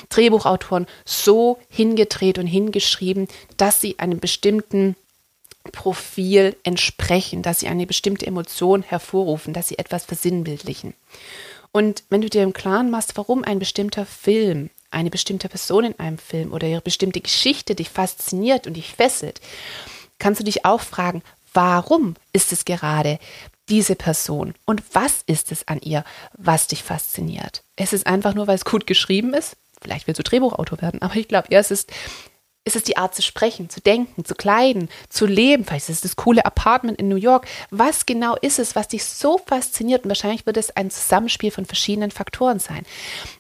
Drehbuchautoren 0.07 0.87
so 1.03 1.59
hingedreht 1.69 2.39
und 2.39 2.47
hingeschrieben, 2.47 3.27
dass 3.57 3.81
sie 3.81 3.99
einem 3.99 4.21
bestimmten 4.21 4.95
Profil 5.73 6.55
entsprechen, 6.63 7.41
dass 7.41 7.59
sie 7.59 7.67
eine 7.67 7.85
bestimmte 7.85 8.25
Emotion 8.25 8.83
hervorrufen, 8.83 9.53
dass 9.53 9.67
sie 9.67 9.77
etwas 9.77 10.05
versinnbildlichen. 10.05 10.93
Und 11.73 12.03
wenn 12.09 12.21
du 12.21 12.29
dir 12.29 12.43
im 12.43 12.53
Klaren 12.53 12.89
machst, 12.89 13.17
warum 13.17 13.43
ein 13.43 13.59
bestimmter 13.59 14.05
Film 14.05 14.69
eine 14.91 15.09
bestimmte 15.09 15.49
Person 15.49 15.85
in 15.85 15.99
einem 15.99 16.17
Film 16.17 16.53
oder 16.53 16.67
ihre 16.67 16.81
bestimmte 16.81 17.21
Geschichte 17.21 17.75
dich 17.75 17.89
fasziniert 17.89 18.67
und 18.67 18.73
dich 18.73 18.93
fesselt, 18.93 19.41
kannst 20.19 20.39
du 20.39 20.43
dich 20.43 20.65
auch 20.65 20.81
fragen, 20.81 21.23
warum 21.53 22.15
ist 22.33 22.51
es 22.51 22.65
gerade 22.65 23.19
diese 23.69 23.95
Person 23.95 24.53
und 24.65 24.83
was 24.93 25.23
ist 25.25 25.51
es 25.51 25.67
an 25.67 25.79
ihr, 25.79 26.03
was 26.37 26.67
dich 26.67 26.83
fasziniert? 26.83 27.63
Es 27.75 27.93
ist 27.93 28.05
einfach 28.05 28.33
nur, 28.33 28.47
weil 28.47 28.55
es 28.55 28.65
gut 28.65 28.85
geschrieben 28.85 29.33
ist? 29.33 29.57
Vielleicht 29.81 30.07
willst 30.07 30.19
du 30.19 30.23
Drehbuchautor 30.23 30.81
werden, 30.81 31.01
aber 31.01 31.15
ich 31.15 31.27
glaube, 31.27 31.47
ja, 31.49 31.59
es 31.59 31.71
ist 31.71 31.91
ist 32.63 32.75
es 32.75 32.83
die 32.83 32.97
Art 32.97 33.15
zu 33.15 33.23
sprechen, 33.23 33.69
zu 33.69 33.81
denken, 33.81 34.23
zu 34.23 34.35
kleiden, 34.35 34.89
zu 35.09 35.25
leben? 35.25 35.65
Vielleicht 35.65 35.89
ist 35.89 35.95
es 35.95 36.01
das 36.01 36.15
coole 36.15 36.45
Apartment 36.45 36.99
in 36.99 37.07
New 37.07 37.15
York. 37.15 37.47
Was 37.71 38.05
genau 38.05 38.35
ist 38.35 38.59
es, 38.59 38.75
was 38.75 38.87
dich 38.87 39.03
so 39.03 39.39
fasziniert? 39.39 40.03
Und 40.03 40.09
wahrscheinlich 40.09 40.45
wird 40.45 40.57
es 40.57 40.75
ein 40.75 40.91
Zusammenspiel 40.91 41.49
von 41.49 41.65
verschiedenen 41.65 42.11
Faktoren 42.11 42.59
sein. 42.59 42.85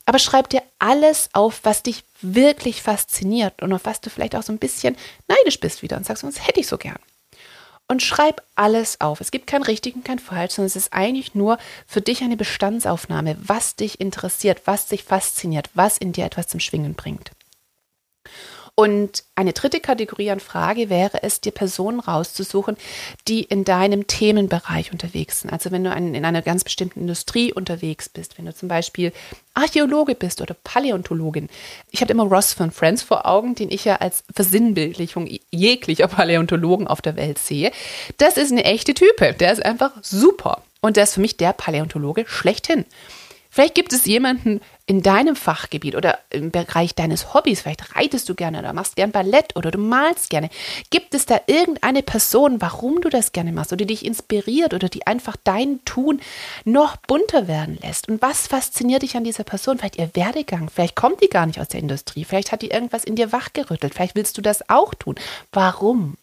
Aber 0.05 0.17
schreib 0.17 0.49
dir 0.49 0.63
alles 0.79 1.29
auf, 1.33 1.59
was 1.63 1.83
dich 1.83 2.03
wirklich 2.21 2.81
fasziniert 2.81 3.61
und 3.61 3.71
auf 3.73 3.85
was 3.85 4.01
du 4.01 4.09
vielleicht 4.09 4.35
auch 4.35 4.43
so 4.43 4.53
ein 4.53 4.59
bisschen 4.59 4.97
neidisch 5.27 5.59
bist 5.59 5.83
wieder 5.83 5.97
und 5.97 6.05
sagst, 6.05 6.23
das 6.23 6.47
hätte 6.47 6.59
ich 6.59 6.67
so 6.67 6.77
gern. 6.77 6.99
Und 7.87 8.01
schreib 8.01 8.41
alles 8.55 9.01
auf. 9.01 9.21
Es 9.21 9.31
gibt 9.31 9.47
kein 9.47 9.63
richtig 9.63 9.95
und 9.95 10.05
kein 10.05 10.17
falsch, 10.17 10.53
sondern 10.53 10.67
es 10.67 10.77
ist 10.77 10.93
eigentlich 10.93 11.35
nur 11.35 11.57
für 11.85 12.01
dich 12.01 12.23
eine 12.23 12.37
Bestandsaufnahme, 12.37 13.35
was 13.39 13.75
dich 13.75 13.99
interessiert, 13.99 14.61
was 14.65 14.87
dich 14.87 15.03
fasziniert, 15.03 15.69
was 15.73 15.97
in 15.97 16.13
dir 16.13 16.25
etwas 16.25 16.47
zum 16.47 16.61
Schwingen 16.61 16.95
bringt. 16.95 17.31
Und 18.81 19.25
eine 19.35 19.53
dritte 19.53 19.79
Kategorie 19.79 20.31
an 20.31 20.39
Frage 20.39 20.89
wäre 20.89 21.21
es, 21.21 21.39
dir 21.39 21.51
Personen 21.51 21.99
rauszusuchen, 21.99 22.77
die 23.27 23.43
in 23.43 23.63
deinem 23.63 24.07
Themenbereich 24.07 24.91
unterwegs 24.91 25.41
sind. 25.41 25.53
Also 25.53 25.69
wenn 25.69 25.83
du 25.83 25.91
in 25.91 26.25
einer 26.25 26.41
ganz 26.41 26.63
bestimmten 26.63 27.01
Industrie 27.01 27.53
unterwegs 27.53 28.09
bist, 28.09 28.39
wenn 28.39 28.47
du 28.47 28.55
zum 28.55 28.69
Beispiel 28.69 29.13
Archäologe 29.53 30.15
bist 30.15 30.41
oder 30.41 30.55
Paläontologin. 30.55 31.47
Ich 31.91 32.01
habe 32.01 32.11
immer 32.11 32.23
Ross 32.23 32.53
von 32.53 32.71
Friends 32.71 33.03
vor 33.03 33.27
Augen, 33.27 33.53
den 33.53 33.69
ich 33.69 33.85
ja 33.85 33.97
als 33.97 34.23
Versinnbildlichung 34.33 35.29
jeglicher 35.51 36.07
Paläontologen 36.07 36.87
auf 36.87 37.03
der 37.03 37.15
Welt 37.15 37.37
sehe. 37.37 37.71
Das 38.17 38.35
ist 38.35 38.51
eine 38.51 38.63
echte 38.63 38.95
Type. 38.95 39.33
Der 39.33 39.51
ist 39.51 39.63
einfach 39.63 39.91
super. 40.01 40.63
Und 40.81 40.97
der 40.97 41.03
ist 41.03 41.13
für 41.13 41.21
mich 41.21 41.37
der 41.37 41.53
Paläontologe 41.53 42.25
schlechthin. 42.27 42.85
Vielleicht 43.53 43.75
gibt 43.75 43.91
es 43.91 44.05
jemanden 44.05 44.61
in 44.85 45.01
deinem 45.01 45.35
Fachgebiet 45.35 45.95
oder 45.95 46.19
im 46.29 46.51
Bereich 46.51 46.95
deines 46.95 47.33
Hobbys, 47.33 47.61
vielleicht 47.61 47.97
reitest 47.97 48.29
du 48.29 48.33
gerne 48.33 48.59
oder 48.59 48.71
machst 48.71 48.95
gern 48.95 49.11
Ballett 49.11 49.57
oder 49.57 49.71
du 49.71 49.77
malst 49.77 50.29
gerne. 50.29 50.49
Gibt 50.89 51.13
es 51.13 51.25
da 51.25 51.41
irgendeine 51.47 52.01
Person, 52.01 52.61
warum 52.61 53.01
du 53.01 53.09
das 53.09 53.33
gerne 53.33 53.51
machst 53.51 53.73
oder 53.73 53.85
die 53.85 53.93
dich 53.93 54.05
inspiriert 54.05 54.73
oder 54.73 54.87
die 54.87 55.05
einfach 55.05 55.35
dein 55.43 55.83
Tun 55.83 56.21
noch 56.63 56.95
bunter 56.95 57.49
werden 57.49 57.77
lässt? 57.81 58.07
Und 58.07 58.21
was 58.21 58.47
fasziniert 58.47 59.01
dich 59.01 59.17
an 59.17 59.25
dieser 59.25 59.43
Person? 59.43 59.77
Vielleicht 59.77 59.97
ihr 59.97 60.11
Werdegang, 60.13 60.69
vielleicht 60.69 60.95
kommt 60.95 61.21
die 61.21 61.29
gar 61.29 61.45
nicht 61.45 61.59
aus 61.59 61.67
der 61.67 61.81
Industrie, 61.81 62.23
vielleicht 62.23 62.53
hat 62.53 62.61
die 62.61 62.71
irgendwas 62.71 63.03
in 63.03 63.17
dir 63.17 63.33
wachgerüttelt, 63.33 63.93
vielleicht 63.93 64.15
willst 64.15 64.37
du 64.37 64.41
das 64.41 64.69
auch 64.69 64.93
tun. 64.93 65.15
Warum? 65.51 66.15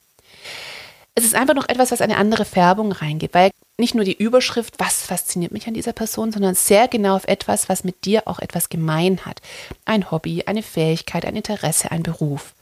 Es 1.15 1.25
ist 1.25 1.35
einfach 1.35 1.55
noch 1.55 1.69
etwas, 1.69 1.91
was 1.91 2.01
eine 2.01 2.17
andere 2.17 2.47
Färbung 2.47 2.93
reingeht, 2.93 3.35
weil 3.35 3.51
nicht 3.79 3.95
nur 3.95 4.05
die 4.05 4.17
Überschrift, 4.17 4.75
was 4.79 5.03
fasziniert 5.03 5.53
mich 5.53 5.69
an 5.69 5.75
dieser 5.75 5.93
Person, 5.93 6.33
sondern 6.33 6.57
sehr 6.57 6.89
genau 6.89 7.15
auf 7.15 7.29
etwas, 7.29 7.69
was 7.69 7.85
mit 7.85 8.05
dir 8.05 8.27
auch 8.27 8.41
etwas 8.41 8.69
gemein 8.69 9.25
hat. 9.25 9.41
Ein 9.85 10.11
Hobby, 10.11 10.43
eine 10.47 10.65
Fähigkeit, 10.65 11.25
ein 11.25 11.37
Interesse, 11.37 11.93
ein 11.93 12.03
Beruf. 12.03 12.55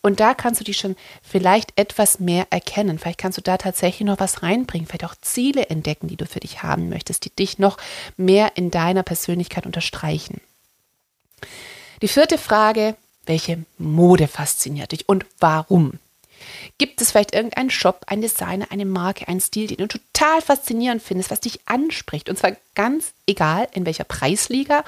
Und 0.00 0.20
da 0.20 0.32
kannst 0.34 0.60
du 0.60 0.64
dich 0.64 0.78
schon 0.78 0.96
vielleicht 1.22 1.78
etwas 1.78 2.18
mehr 2.18 2.46
erkennen. 2.50 2.98
Vielleicht 2.98 3.18
kannst 3.18 3.36
du 3.36 3.42
da 3.42 3.58
tatsächlich 3.58 4.06
noch 4.06 4.20
was 4.20 4.42
reinbringen, 4.42 4.86
vielleicht 4.86 5.04
auch 5.04 5.14
Ziele 5.20 5.66
entdecken, 5.66 6.08
die 6.08 6.16
du 6.16 6.26
für 6.26 6.40
dich 6.40 6.62
haben 6.62 6.88
möchtest, 6.88 7.26
die 7.26 7.30
dich 7.30 7.58
noch 7.58 7.76
mehr 8.16 8.56
in 8.56 8.70
deiner 8.70 9.02
Persönlichkeit 9.02 9.66
unterstreichen. 9.66 10.40
Die 12.00 12.08
vierte 12.08 12.38
Frage, 12.38 12.96
welche 13.26 13.64
Mode 13.76 14.28
fasziniert 14.28 14.92
dich 14.92 15.08
und 15.08 15.26
warum? 15.40 15.98
Gibt 16.78 17.00
es 17.00 17.10
vielleicht 17.10 17.34
irgendeinen 17.34 17.70
Shop, 17.70 18.02
ein 18.06 18.20
Designer, 18.20 18.66
eine 18.70 18.84
Marke, 18.84 19.28
einen 19.28 19.40
Stil, 19.40 19.68
den 19.68 19.76
du 19.76 19.88
total 19.88 20.42
faszinierend 20.42 21.02
findest, 21.02 21.30
was 21.30 21.40
dich 21.40 21.60
anspricht? 21.66 22.28
Und 22.28 22.38
zwar 22.38 22.56
ganz 22.74 23.12
egal, 23.26 23.68
in 23.72 23.86
welcher 23.86 24.04
Preisliga 24.04 24.84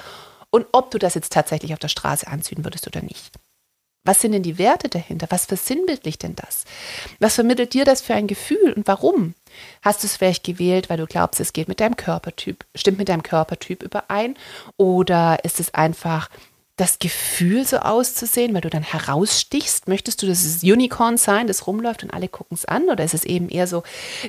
und 0.49 0.65
ob 0.71 0.91
du 0.91 0.97
das 0.97 1.15
jetzt 1.15 1.33
tatsächlich 1.33 1.73
auf 1.73 1.79
der 1.79 1.87
Straße 1.87 2.27
anziehen 2.27 2.63
würdest 2.63 2.87
oder 2.87 3.01
nicht. 3.01 3.31
Was 4.07 4.21
sind 4.21 4.31
denn 4.31 4.43
die 4.43 4.57
Werte 4.57 4.87
dahinter? 4.87 5.27
Was 5.31 5.45
versinnbildlicht 5.45 6.23
denn 6.23 6.35
das? 6.35 6.63
Was 7.19 7.35
vermittelt 7.35 7.73
dir 7.73 7.83
das 7.83 8.01
für 8.01 8.13
ein 8.13 8.27
Gefühl 8.27 8.71
und 8.71 8.87
warum? 8.87 9.33
Hast 9.81 10.01
du 10.01 10.07
es 10.07 10.15
vielleicht 10.15 10.45
gewählt, 10.45 10.89
weil 10.89 10.97
du 10.97 11.05
glaubst, 11.05 11.41
es 11.41 11.51
geht 11.51 11.67
mit 11.67 11.81
deinem 11.81 11.97
Körpertyp, 11.97 12.65
stimmt 12.73 12.99
mit 12.99 13.09
deinem 13.09 13.23
Körpertyp 13.23 13.83
überein? 13.83 14.37
Oder 14.77 15.43
ist 15.43 15.59
es 15.59 15.73
einfach 15.73 16.29
das 16.77 16.99
Gefühl, 16.99 17.65
so 17.65 17.77
auszusehen, 17.77 18.53
weil 18.53 18.61
du 18.61 18.69
dann 18.69 18.83
herausstichst? 18.83 19.87
Möchtest 19.87 20.21
du 20.21 20.27
das 20.27 20.61
Unicorn 20.63 21.17
sein, 21.17 21.47
das 21.47 21.65
rumläuft 21.65 22.03
und 22.03 22.11
alle 22.11 22.27
gucken 22.27 22.55
es 22.55 22.65
an? 22.65 22.89
Oder 22.89 23.03
ist 23.03 23.15
es 23.15 23.25
eben 23.25 23.49
eher 23.49 23.65
so 23.65 23.81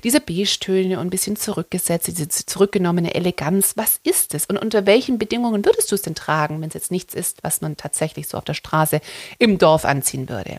diese 0.03 0.21
Beige-Töne 0.21 0.99
und 0.99 1.07
ein 1.07 1.11
bisschen 1.11 1.37
zurückgesetzt, 1.37 2.09
diese 2.09 2.29
zurückgenommene 2.29 3.15
Eleganz? 3.15 3.75
Was 3.77 4.01
ist 4.03 4.35
es? 4.35 4.47
Und 4.47 4.57
unter 4.57 4.87
welchen 4.87 5.19
Bedingungen 5.19 5.65
würdest 5.65 5.91
du 5.93 5.95
es 5.95 6.03
denn 6.03 6.15
tragen, 6.15 6.61
wenn 6.63 6.69
es 6.69 6.75
jetzt 6.75 6.91
nichts 6.91 7.15
ist, 7.15 7.45
was 7.45 7.61
man 7.61 7.77
tatsächlich 7.77 8.29
so 8.29 8.39
auf 8.39 8.45
der 8.45 8.55
Straße 8.55 9.03
im 9.39 9.59
Dorf 9.59 9.85
anziehen 9.85 10.31
würde? 10.31 10.57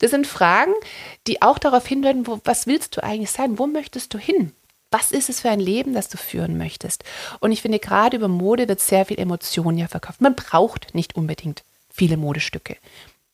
Das 0.00 0.10
sind 0.10 0.26
Fragen, 0.26 0.74
die 1.26 1.40
auch 1.40 1.58
darauf 1.58 1.86
hindeuten, 1.86 2.26
wo, 2.26 2.40
was 2.44 2.66
willst 2.66 2.96
du 2.96 3.02
eigentlich 3.02 3.30
sein? 3.30 3.58
Wo 3.58 3.66
möchtest 3.66 4.12
du 4.12 4.18
hin? 4.18 4.52
Was 4.92 5.10
ist 5.10 5.28
es 5.28 5.40
für 5.40 5.50
ein 5.50 5.60
Leben, 5.60 5.94
das 5.94 6.08
du 6.08 6.16
führen 6.16 6.56
möchtest? 6.58 7.04
Und 7.40 7.52
ich 7.52 7.62
finde, 7.62 7.78
gerade 7.78 8.16
über 8.16 8.28
Mode 8.28 8.68
wird 8.68 8.80
sehr 8.80 9.06
viel 9.06 9.18
Emotion 9.18 9.78
ja 9.78 9.88
verkauft. 9.88 10.20
Man 10.20 10.34
braucht 10.34 10.94
nicht 10.94 11.16
unbedingt 11.16 11.62
viele 11.92 12.16
Modestücke. 12.16 12.76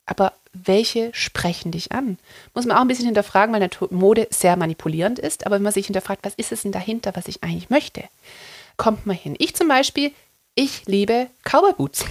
Aber 0.07 0.33
welche 0.53 1.11
sprechen 1.13 1.71
dich 1.71 1.93
an? 1.93 2.19
Muss 2.55 2.65
man 2.65 2.77
auch 2.77 2.81
ein 2.81 2.89
bisschen 2.89 3.05
hinterfragen, 3.05 3.55
weil 3.55 3.69
Mode 3.91 4.27
sehr 4.31 4.57
manipulierend 4.57 5.19
ist. 5.19 5.45
Aber 5.45 5.57
wenn 5.57 5.63
man 5.63 5.73
sich 5.73 5.87
hinterfragt, 5.87 6.25
was 6.25 6.35
ist 6.35 6.53
es 6.53 6.63
denn 6.63 6.73
dahinter, 6.73 7.15
was 7.15 7.29
ich 7.29 7.43
eigentlich 7.43 7.69
möchte, 7.69 8.05
kommt 8.77 9.05
man 9.05 9.17
hin. 9.17 9.37
Ich 9.39 9.55
zum 9.55 9.69
Beispiel, 9.69 10.13
ich 10.55 10.87
liebe 10.87 11.29
Cowboy 11.45 11.75
Boots 11.75 12.05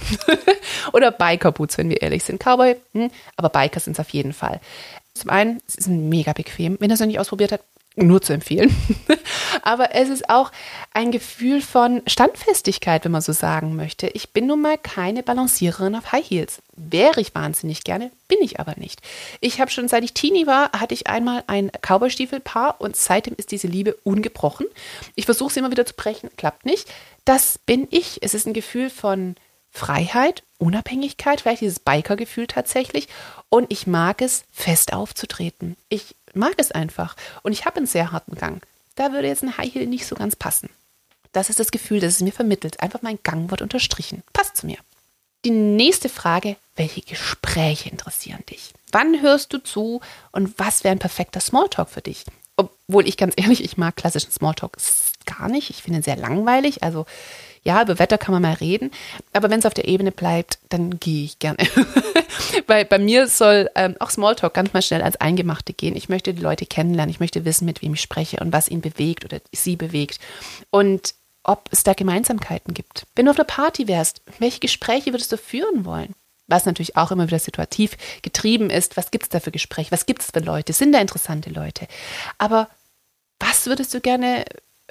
oder 0.92 1.10
Biker 1.10 1.50
Boots, 1.50 1.76
wenn 1.76 1.90
wir 1.90 2.00
ehrlich 2.00 2.22
sind. 2.22 2.40
Cowboy, 2.40 2.76
hm, 2.92 3.10
aber 3.36 3.48
Biker 3.48 3.80
sind 3.80 3.94
es 3.94 4.00
auf 4.00 4.10
jeden 4.10 4.32
Fall. 4.32 4.60
Zum 5.14 5.30
einen, 5.30 5.60
es 5.66 5.74
ist 5.74 5.88
mega 5.88 6.32
bequem. 6.32 6.76
Wenn 6.78 6.90
ihr 6.90 6.94
es 6.94 7.00
noch 7.00 7.06
nicht 7.06 7.18
ausprobiert 7.18 7.52
habt, 7.52 7.64
nur 8.06 8.22
zu 8.22 8.32
empfehlen. 8.32 8.74
Aber 9.62 9.94
es 9.94 10.08
ist 10.08 10.30
auch 10.30 10.52
ein 10.92 11.10
Gefühl 11.10 11.60
von 11.60 12.02
Standfestigkeit, 12.06 13.04
wenn 13.04 13.12
man 13.12 13.22
so 13.22 13.32
sagen 13.32 13.76
möchte. 13.76 14.08
Ich 14.08 14.30
bin 14.30 14.46
nun 14.46 14.62
mal 14.62 14.78
keine 14.78 15.22
Balanciererin 15.22 15.94
auf 15.94 16.12
High 16.12 16.28
Heels. 16.28 16.62
Wäre 16.76 17.20
ich 17.20 17.34
wahnsinnig 17.34 17.84
gerne, 17.84 18.10
bin 18.28 18.38
ich 18.40 18.60
aber 18.60 18.74
nicht. 18.76 19.00
Ich 19.40 19.60
habe 19.60 19.70
schon 19.70 19.88
seit 19.88 20.04
ich 20.04 20.14
Teenie 20.14 20.46
war, 20.46 20.72
hatte 20.72 20.94
ich 20.94 21.08
einmal 21.08 21.44
ein 21.46 21.70
Cowboystiefelpaar 21.82 22.80
und 22.80 22.96
seitdem 22.96 23.34
ist 23.36 23.50
diese 23.50 23.66
Liebe 23.66 23.96
ungebrochen. 24.04 24.66
Ich 25.14 25.24
versuche 25.24 25.52
sie 25.52 25.60
immer 25.60 25.70
wieder 25.70 25.86
zu 25.86 25.94
brechen, 25.94 26.30
klappt 26.36 26.64
nicht. 26.64 26.88
Das 27.24 27.58
bin 27.58 27.88
ich. 27.90 28.22
Es 28.22 28.34
ist 28.34 28.46
ein 28.46 28.54
Gefühl 28.54 28.90
von 28.90 29.34
Freiheit, 29.70 30.42
Unabhängigkeit, 30.58 31.40
vielleicht 31.40 31.60
dieses 31.60 31.80
Biker-Gefühl 31.80 32.46
tatsächlich. 32.46 33.08
Und 33.48 33.70
ich 33.70 33.86
mag 33.86 34.22
es, 34.22 34.44
fest 34.50 34.92
aufzutreten. 34.92 35.76
Ich 35.88 36.14
mag 36.34 36.54
es 36.56 36.70
einfach. 36.70 37.16
Und 37.42 37.52
ich 37.52 37.64
habe 37.64 37.76
einen 37.76 37.86
sehr 37.86 38.12
harten 38.12 38.34
Gang. 38.34 38.62
Da 38.94 39.12
würde 39.12 39.28
jetzt 39.28 39.42
ein 39.42 39.56
High 39.56 39.72
Heel 39.72 39.86
nicht 39.86 40.06
so 40.06 40.16
ganz 40.16 40.36
passen. 40.36 40.70
Das 41.32 41.50
ist 41.50 41.60
das 41.60 41.70
Gefühl, 41.70 42.00
das 42.00 42.14
es 42.14 42.20
mir 42.20 42.32
vermittelt. 42.32 42.80
Einfach 42.80 43.02
mein 43.02 43.18
Gang 43.22 43.50
wird 43.50 43.62
unterstrichen. 43.62 44.22
Passt 44.32 44.56
zu 44.56 44.66
mir. 44.66 44.78
Die 45.44 45.50
nächste 45.50 46.08
Frage, 46.08 46.56
welche 46.74 47.02
Gespräche 47.02 47.90
interessieren 47.90 48.42
dich? 48.50 48.72
Wann 48.90 49.20
hörst 49.22 49.52
du 49.52 49.58
zu 49.58 50.00
und 50.32 50.58
was 50.58 50.82
wäre 50.82 50.92
ein 50.92 50.98
perfekter 50.98 51.40
Smalltalk 51.40 51.90
für 51.90 52.00
dich? 52.00 52.24
Obwohl 52.56 53.06
ich 53.06 53.16
ganz 53.16 53.34
ehrlich, 53.36 53.62
ich 53.62 53.76
mag 53.76 53.94
klassischen 53.94 54.32
Smalltalk 54.32 54.76
gar 55.26 55.48
nicht. 55.48 55.70
Ich 55.70 55.82
finde 55.82 56.00
ihn 56.00 56.02
sehr 56.02 56.16
langweilig. 56.16 56.82
Also 56.82 57.06
ja, 57.68 57.82
über 57.82 57.98
Wetter 57.98 58.16
kann 58.16 58.32
man 58.32 58.40
mal 58.40 58.54
reden, 58.54 58.90
aber 59.34 59.50
wenn 59.50 59.58
es 59.58 59.66
auf 59.66 59.74
der 59.74 59.86
Ebene 59.86 60.10
bleibt, 60.10 60.58
dann 60.70 60.98
gehe 60.98 61.26
ich 61.26 61.38
gerne. 61.38 61.58
Weil 62.66 62.86
bei 62.86 62.98
mir 62.98 63.26
soll 63.26 63.68
ähm, 63.74 63.94
auch 63.98 64.08
Smalltalk 64.08 64.54
ganz 64.54 64.72
mal 64.72 64.80
schnell 64.80 65.02
als 65.02 65.20
Eingemachte 65.20 65.74
gehen. 65.74 65.94
Ich 65.94 66.08
möchte 66.08 66.32
die 66.32 66.40
Leute 66.40 66.64
kennenlernen, 66.64 67.10
ich 67.10 67.20
möchte 67.20 67.44
wissen, 67.44 67.66
mit 67.66 67.82
wem 67.82 67.92
ich 67.92 68.00
spreche 68.00 68.38
und 68.38 68.54
was 68.54 68.68
ihn 68.68 68.80
bewegt 68.80 69.26
oder 69.26 69.40
sie 69.52 69.76
bewegt. 69.76 70.18
Und 70.70 71.12
ob 71.42 71.68
es 71.70 71.82
da 71.82 71.92
Gemeinsamkeiten 71.92 72.72
gibt. 72.72 73.06
Wenn 73.14 73.26
du 73.26 73.32
auf 73.32 73.38
einer 73.38 73.44
Party 73.44 73.86
wärst, 73.86 74.22
welche 74.38 74.60
Gespräche 74.60 75.12
würdest 75.12 75.30
du 75.30 75.36
führen 75.36 75.84
wollen? 75.84 76.14
Was 76.46 76.64
natürlich 76.64 76.96
auch 76.96 77.10
immer 77.10 77.26
wieder 77.26 77.38
situativ 77.38 77.98
getrieben 78.22 78.70
ist. 78.70 78.96
Was 78.96 79.10
gibt 79.10 79.24
es 79.24 79.28
da 79.28 79.40
für 79.40 79.50
Gespräche? 79.50 79.92
Was 79.92 80.06
gibt 80.06 80.22
es 80.22 80.30
für 80.30 80.40
Leute? 80.40 80.72
Sind 80.72 80.92
da 80.92 81.00
interessante 81.00 81.50
Leute? 81.50 81.86
Aber 82.38 82.68
was 83.38 83.66
würdest 83.66 83.92
du 83.92 84.00
gerne 84.00 84.46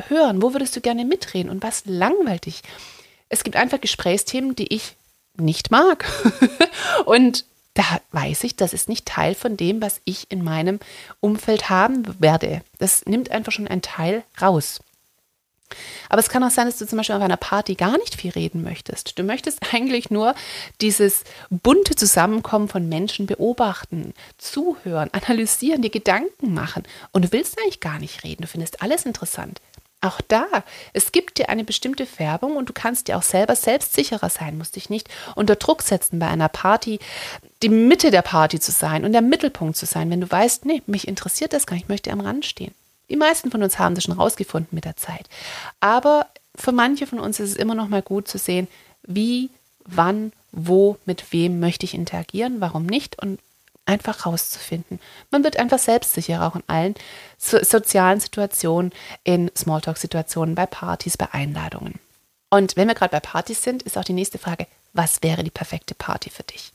hören? 0.08 0.42
Wo 0.42 0.54
würdest 0.54 0.76
du 0.76 0.82
gerne 0.82 1.06
mitreden? 1.06 1.50
Und 1.50 1.64
was 1.64 1.84
langweilt 1.86 2.46
dich? 2.46 2.62
Es 3.30 3.44
gibt 3.44 3.56
einfach 3.56 3.82
Gesprächsthemen, 3.82 4.56
die 4.56 4.74
ich 4.74 4.96
nicht 5.38 5.72
mag. 5.72 6.06
und 7.06 7.46
da 7.74 7.84
weiß 8.12 8.44
ich, 8.44 8.56
das 8.56 8.74
ist 8.74 8.90
nicht 8.90 9.06
Teil 9.06 9.36
von 9.36 9.56
dem, 9.56 9.82
was 9.82 10.02
ich 10.04 10.32
in 10.32 10.44
meinem 10.44 10.80
Umfeld 11.20 11.70
haben 11.70 12.04
werde. 12.20 12.62
Das 12.80 13.06
nimmt 13.06 13.30
einfach 13.30 13.52
schon 13.52 13.68
einen 13.68 13.84
Teil 13.84 14.24
raus. 14.42 14.80
Aber 16.10 16.20
es 16.20 16.30
kann 16.30 16.44
auch 16.44 16.50
sein, 16.50 16.66
dass 16.66 16.78
du 16.78 16.88
zum 16.88 16.98
Beispiel 16.98 17.16
auf 17.16 17.22
einer 17.22 17.38
Party 17.38 17.76
gar 17.76 17.98
nicht 17.98 18.16
viel 18.16 18.32
reden 18.32 18.64
möchtest. 18.64 19.20
Du 19.20 19.24
möchtest 19.24 19.60
eigentlich 19.74 20.10
nur 20.10 20.34
dieses 20.82 21.24
bunte 21.50 21.96
Zusammenkommen 21.96 22.68
von 22.70 22.88
Menschen 22.90 23.28
beobachten, 23.28 24.14
zuhören, 24.38 25.10
analysieren, 25.12 25.82
dir 25.82 25.90
Gedanken 25.90 26.54
machen. 26.54 26.84
Und 27.12 27.26
du 27.26 27.32
willst 27.32 27.60
eigentlich 27.60 27.82
gar 27.82 28.00
nicht 28.00 28.24
reden. 28.24 28.44
Du 28.44 28.48
findest 28.48 28.82
alles 28.82 29.06
interessant 29.06 29.60
Auch 30.00 30.22
da, 30.22 30.46
es 30.94 31.12
gibt 31.12 31.40
dir 31.40 31.50
eine 31.50 31.64
bestimmte 31.64 32.06
Färbung 32.06 32.56
und 32.56 32.70
du 32.70 32.74
kannst 32.74 33.08
dir 33.08 33.18
auch 33.18 33.24
selber 33.24 33.56
selbstsicherer 33.56 34.30
sein, 34.30 34.58
musst 34.58 34.76
dich 34.76 34.92
nicht 34.92 35.10
unter 35.34 35.56
Druck 35.56 35.82
setzen 35.82 36.20
bei 36.20 36.28
einer 36.28 36.50
Party, 36.50 37.00
die 37.64 37.70
Mitte 37.70 38.12
der 38.12 38.22
Party 38.22 38.60
zu 38.60 38.72
sein 38.72 39.06
und 39.06 39.14
der 39.14 39.24
Mittelpunkt 39.24 39.76
zu 39.76 39.88
sein, 39.88 40.12
wenn 40.12 40.22
du 40.22 40.30
weißt, 40.30 40.66
nee, 40.66 40.84
mich 40.86 41.08
interessiert 41.08 41.52
das 41.52 41.66
gar 41.66 41.76
nicht, 41.76 41.86
ich 41.86 41.90
möchte 41.90 42.12
am 42.12 42.22
Rand 42.22 42.46
stehen. 42.46 42.76
Die 43.10 43.16
meisten 43.16 43.50
von 43.50 43.64
uns 43.64 43.80
haben 43.80 43.96
das 43.96 44.04
schon 44.04 44.14
rausgefunden 44.14 44.76
mit 44.76 44.86
der 44.86 44.98
Zeit. 44.98 45.28
Aber 45.80 46.28
für 46.56 46.72
manche 46.72 47.08
von 47.08 47.20
uns 47.20 47.40
ist 47.40 47.52
es 47.52 47.56
immer 47.56 47.74
noch 47.74 47.88
mal 47.88 48.04
gut 48.04 48.28
zu 48.28 48.38
sehen, 48.38 48.68
wie, 49.02 49.50
wann, 49.84 50.32
wo, 50.52 50.98
mit 51.06 51.32
wem 51.32 51.60
möchte 51.60 51.86
ich 51.86 51.96
interagieren, 51.96 52.60
warum 52.60 52.86
nicht 52.86 53.20
und 53.20 53.40
einfach 53.88 54.26
rauszufinden. 54.26 55.00
Man 55.32 55.44
wird 55.44 55.58
einfach 55.58 55.80
selbstsicherer 55.80 56.48
auch 56.48 56.56
in 56.56 56.64
allen 56.68 56.96
so 57.38 57.64
sozialen 57.64 58.20
Situationen, 58.20 58.92
in 59.24 59.52
Smalltalk-Situationen, 59.56 60.56
bei 60.56 60.66
Partys, 60.66 61.18
bei 61.18 61.32
Einladungen. 61.32 62.00
Und 62.50 62.78
wenn 62.78 62.88
wir 62.88 62.96
gerade 62.96 63.12
bei 63.12 63.20
Partys 63.20 63.64
sind, 63.64 63.84
ist 63.84 63.98
auch 63.98 64.04
die 64.04 64.14
nächste 64.14 64.38
Frage, 64.38 64.68
was 64.94 65.22
wäre 65.22 65.44
die 65.44 65.52
perfekte 65.52 65.96
Party 65.96 66.30
für 66.30 66.44
dich? 66.44 66.72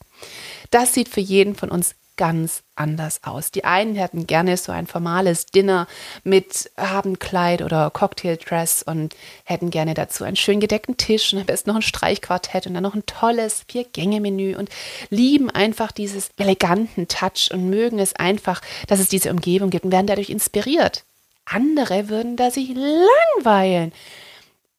Das 0.70 0.94
sieht 0.94 1.08
für 1.08 1.20
jeden 1.20 1.54
von 1.54 1.70
uns 1.70 1.94
ganz 2.16 2.62
anders 2.74 3.20
aus. 3.22 3.50
Die 3.50 3.64
einen 3.64 3.94
hätten 3.94 4.26
gerne 4.26 4.56
so 4.56 4.72
ein 4.72 4.86
formales 4.86 5.46
Dinner 5.46 5.86
mit 6.24 6.70
Abendkleid 6.76 7.62
oder 7.62 7.90
Cocktaildress 7.90 8.82
und 8.82 9.14
hätten 9.44 9.70
gerne 9.70 9.94
dazu 9.94 10.24
einen 10.24 10.36
schön 10.36 10.60
gedeckten 10.60 10.96
Tisch 10.96 11.32
und 11.32 11.40
am 11.40 11.46
besten 11.46 11.70
noch 11.70 11.76
ein 11.76 11.82
Streichquartett 11.82 12.66
und 12.66 12.74
dann 12.74 12.82
noch 12.82 12.94
ein 12.94 13.06
tolles 13.06 13.64
Vier-Gänge-Menü 13.68 14.56
und 14.56 14.70
lieben 15.10 15.50
einfach 15.50 15.92
dieses 15.92 16.30
eleganten 16.36 17.08
Touch 17.08 17.50
und 17.52 17.68
mögen 17.68 17.98
es 17.98 18.14
einfach, 18.16 18.60
dass 18.86 19.00
es 19.00 19.08
diese 19.08 19.30
Umgebung 19.30 19.70
gibt 19.70 19.84
und 19.84 19.92
werden 19.92 20.06
dadurch 20.06 20.30
inspiriert. 20.30 21.04
Andere 21.44 22.08
würden 22.08 22.36
da 22.36 22.50
sich 22.50 22.70
langweilen 22.74 23.92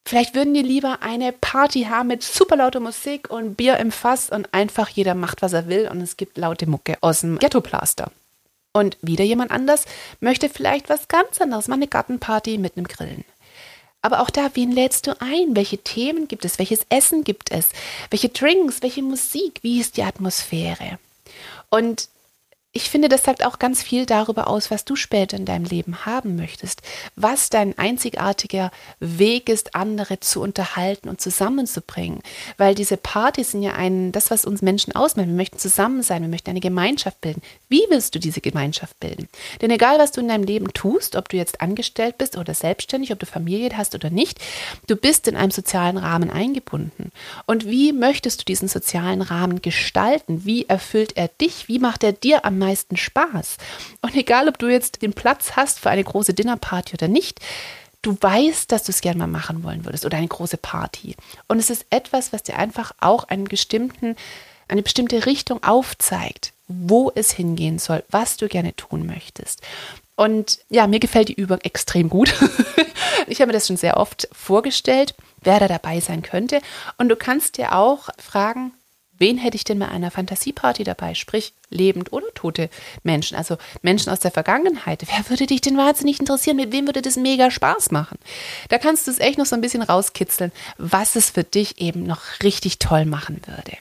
Vielleicht 0.06 0.36
würden 0.36 0.54
die 0.54 0.62
lieber 0.62 1.02
eine 1.02 1.32
Party 1.32 1.84
haben 1.84 2.10
mit 2.10 2.24
super 2.24 2.58
lauter 2.58 2.82
Musik 2.82 3.30
und 3.30 3.56
Bier 3.56 3.78
im 3.78 3.92
Fass 3.92 4.30
und 4.30 4.54
einfach 4.54 4.90
jeder 4.90 5.16
macht, 5.16 5.42
was 5.42 5.54
er 5.54 5.68
will 5.68 5.88
und 5.90 6.02
es 6.02 6.18
gibt 6.18 6.38
laute 6.38 6.68
Mucke 6.68 6.98
aus 7.02 7.22
dem 7.22 7.40
Ghetto-Plaster. 7.40 8.12
Und 8.74 8.98
wieder 9.02 9.24
jemand 9.24 9.52
anders 9.52 9.86
möchte 10.20 10.50
vielleicht 10.50 10.90
was 10.90 11.08
ganz 11.08 11.40
anderes, 11.40 11.68
mal 11.68 11.76
eine 11.76 11.88
Gartenparty 11.88 12.58
mit 12.58 12.76
einem 12.76 12.88
Grillen. 12.88 13.24
Aber 14.02 14.20
auch 14.20 14.30
da, 14.30 14.50
wen 14.56 14.72
lädst 14.72 15.08
du 15.08 15.22
ein? 15.22 15.56
Welche 15.56 15.78
Themen 15.78 16.28
gibt 16.28 16.44
es? 16.44 16.60
Welches 16.60 16.86
Essen 16.90 17.24
gibt 17.24 17.52
es? 17.52 17.70
Welche 18.10 18.28
Drinks? 18.28 18.82
Welche 18.82 19.02
Musik? 19.02 19.60
Wie 19.62 19.80
ist 19.80 19.96
die 19.96 20.04
Atmosphäre? 20.04 21.00
Und 21.70 22.10
ich 22.76 22.90
finde, 22.90 23.08
das 23.08 23.24
sagt 23.24 23.46
auch 23.46 23.60
ganz 23.60 23.84
viel 23.84 24.08
darüber 24.08 24.48
aus, 24.48 24.72
was 24.72 24.84
du 24.84 24.96
später 24.96 25.38
in 25.38 25.46
deinem 25.46 25.66
Leben 25.66 26.08
haben 26.08 26.36
möchtest, 26.36 26.82
was 27.16 27.52
dein 27.52 27.78
einzigartiger 27.78 28.72
Weg 29.00 29.48
ist, 29.48 29.76
andere 29.76 30.20
zu 30.20 30.42
unterhalten 30.42 31.08
und 31.08 31.22
zusammenzubringen. 31.22 32.22
Weil 32.58 32.74
diese 32.74 32.98
Partys 32.98 33.52
sind 33.52 33.62
ja 33.62 33.74
ein, 33.74 34.12
das, 34.12 34.32
was 34.32 34.44
uns 34.44 34.64
Menschen 34.64 34.96
ausmacht. 34.96 35.28
Wir 35.28 35.36
möchten 35.36 35.60
zusammen 35.60 36.02
sein, 36.02 36.24
wir 36.24 36.30
möchten 36.30 36.50
eine 36.50 36.62
Gemeinschaft 36.62 37.22
bilden. 37.22 37.44
Wie 37.70 37.86
willst 37.90 38.16
du 38.16 38.20
diese 38.20 38.42
Gemeinschaft 38.42 39.00
bilden? 39.00 39.30
Denn 39.62 39.70
egal, 39.70 40.00
was 40.00 40.12
du 40.12 40.22
in 40.22 40.30
deinem 40.30 40.44
Leben 40.44 40.74
tust, 40.74 41.16
ob 41.16 41.30
du 41.30 41.38
jetzt 41.38 41.62
angestellt 41.62 42.18
bist 42.18 42.40
oder 42.40 42.56
selbstständig, 42.56 43.12
ob 43.12 43.20
du 43.20 43.28
Familie 43.28 43.70
hast 43.78 43.94
oder 43.94 44.10
nicht, 44.10 44.40
du 44.88 44.96
bist 44.96 45.28
in 45.28 45.36
einem 45.36 45.52
sozialen 45.52 45.98
Rahmen 45.98 46.32
eingebunden. 46.32 47.12
Und 47.46 47.68
wie 47.68 47.94
möchtest 47.94 48.42
du 48.42 48.46
diesen 48.46 48.68
sozialen 48.68 49.22
Rahmen 49.22 49.62
gestalten? 49.62 50.44
Wie 50.44 50.68
erfüllt 50.68 51.18
er 51.18 51.28
dich? 51.28 51.68
Wie 51.68 51.78
macht 51.78 52.04
er 52.04 52.14
dir 52.14 52.46
am 52.46 52.63
meisten 52.64 52.98
Spaß. 52.98 53.58
Und 54.02 54.16
egal, 54.16 54.48
ob 54.48 54.58
du 54.58 54.68
jetzt 54.68 55.02
den 55.02 55.14
Platz 55.14 55.52
hast 55.56 55.80
für 55.80 55.90
eine 55.90 56.04
große 56.04 56.34
Dinnerparty 56.34 56.94
oder 56.96 57.08
nicht, 57.08 57.40
du 58.02 58.18
weißt, 58.20 58.72
dass 58.72 58.84
du 58.84 58.92
es 58.92 59.02
gerne 59.02 59.20
mal 59.20 59.28
machen 59.28 59.64
wollen 59.64 59.86
würdest 59.86 60.06
oder 60.06 60.18
eine 60.18 60.28
große 60.28 60.58
Party. 60.58 61.16
Und 61.48 61.60
es 61.60 61.70
ist 61.70 61.86
etwas, 61.90 62.32
was 62.34 62.44
dir 62.44 62.58
einfach 62.58 62.92
auch 63.00 63.24
einen 63.26 63.46
bestimmten, 63.46 64.16
eine 64.68 64.84
bestimmte 64.84 65.26
Richtung 65.26 65.64
aufzeigt, 65.64 66.54
wo 66.68 67.12
es 67.16 67.32
hingehen 67.32 67.80
soll, 67.80 68.04
was 68.10 68.38
du 68.38 68.48
gerne 68.48 68.76
tun 68.76 69.06
möchtest. 69.06 69.62
Und 70.16 70.60
ja, 70.70 70.86
mir 70.86 71.00
gefällt 71.00 71.30
die 71.30 71.34
Übung 71.34 71.60
extrem 71.62 72.10
gut. 72.10 72.34
ich 73.28 73.40
habe 73.40 73.48
mir 73.48 73.54
das 73.54 73.68
schon 73.68 73.78
sehr 73.78 73.98
oft 73.98 74.28
vorgestellt, 74.32 75.16
wer 75.42 75.60
da 75.60 75.68
dabei 75.68 76.00
sein 76.02 76.22
könnte. 76.22 76.62
Und 76.98 77.10
du 77.10 77.16
kannst 77.16 77.58
dir 77.58 77.76
auch 77.76 78.10
fragen, 78.20 78.74
wen 79.18 79.38
hätte 79.38 79.56
ich 79.56 79.64
denn 79.64 79.80
bei 79.80 79.88
einer 79.88 80.12
Fantasieparty 80.12 80.84
dabei? 80.84 81.14
Sprich, 81.14 81.54
lebend 81.70 82.14
oder 82.14 82.28
tote 82.34 82.70
Menschen, 83.04 83.38
also 83.38 83.58
Menschen 83.82 84.12
aus 84.12 84.20
der 84.20 84.32
Vergangenheit. 84.32 85.04
Wer 85.08 85.30
würde 85.30 85.48
dich 85.48 85.62
denn 85.62 85.78
wahnsinnig 85.78 86.20
interessieren? 86.20 86.58
Mit 86.58 86.72
wem 86.72 86.88
würde 86.88 87.02
das 87.02 87.16
mega 87.16 87.52
Spaß 87.52 87.92
machen? 87.92 88.18
Da 88.70 88.78
kannst 88.78 89.08
du 89.08 89.12
es 89.12 89.20
echt 89.20 89.38
noch 89.38 89.46
so 89.46 89.56
ein 89.56 89.62
bisschen 89.62 89.82
rauskitzeln, 89.82 90.52
was 90.78 91.16
es 91.16 91.30
für 91.30 91.44
dich 91.44 91.80
eben 91.80 92.04
noch 92.04 92.22
richtig 92.42 92.80
toll 92.80 93.06
machen 93.06 93.42
würde. 93.46 93.78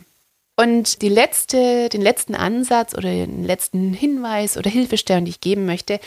Und 0.54 1.00
die 1.00 1.08
letzte, 1.08 1.88
den 1.88 2.02
letzten 2.02 2.34
Ansatz 2.34 2.92
oder 2.92 3.08
den 3.08 3.42
letzten 3.42 3.94
Hinweis 3.94 4.58
oder 4.58 4.68
Hilfestellung, 4.68 5.24
die 5.24 5.30
ich 5.30 5.40
geben 5.40 5.64
möchte, 5.64 5.98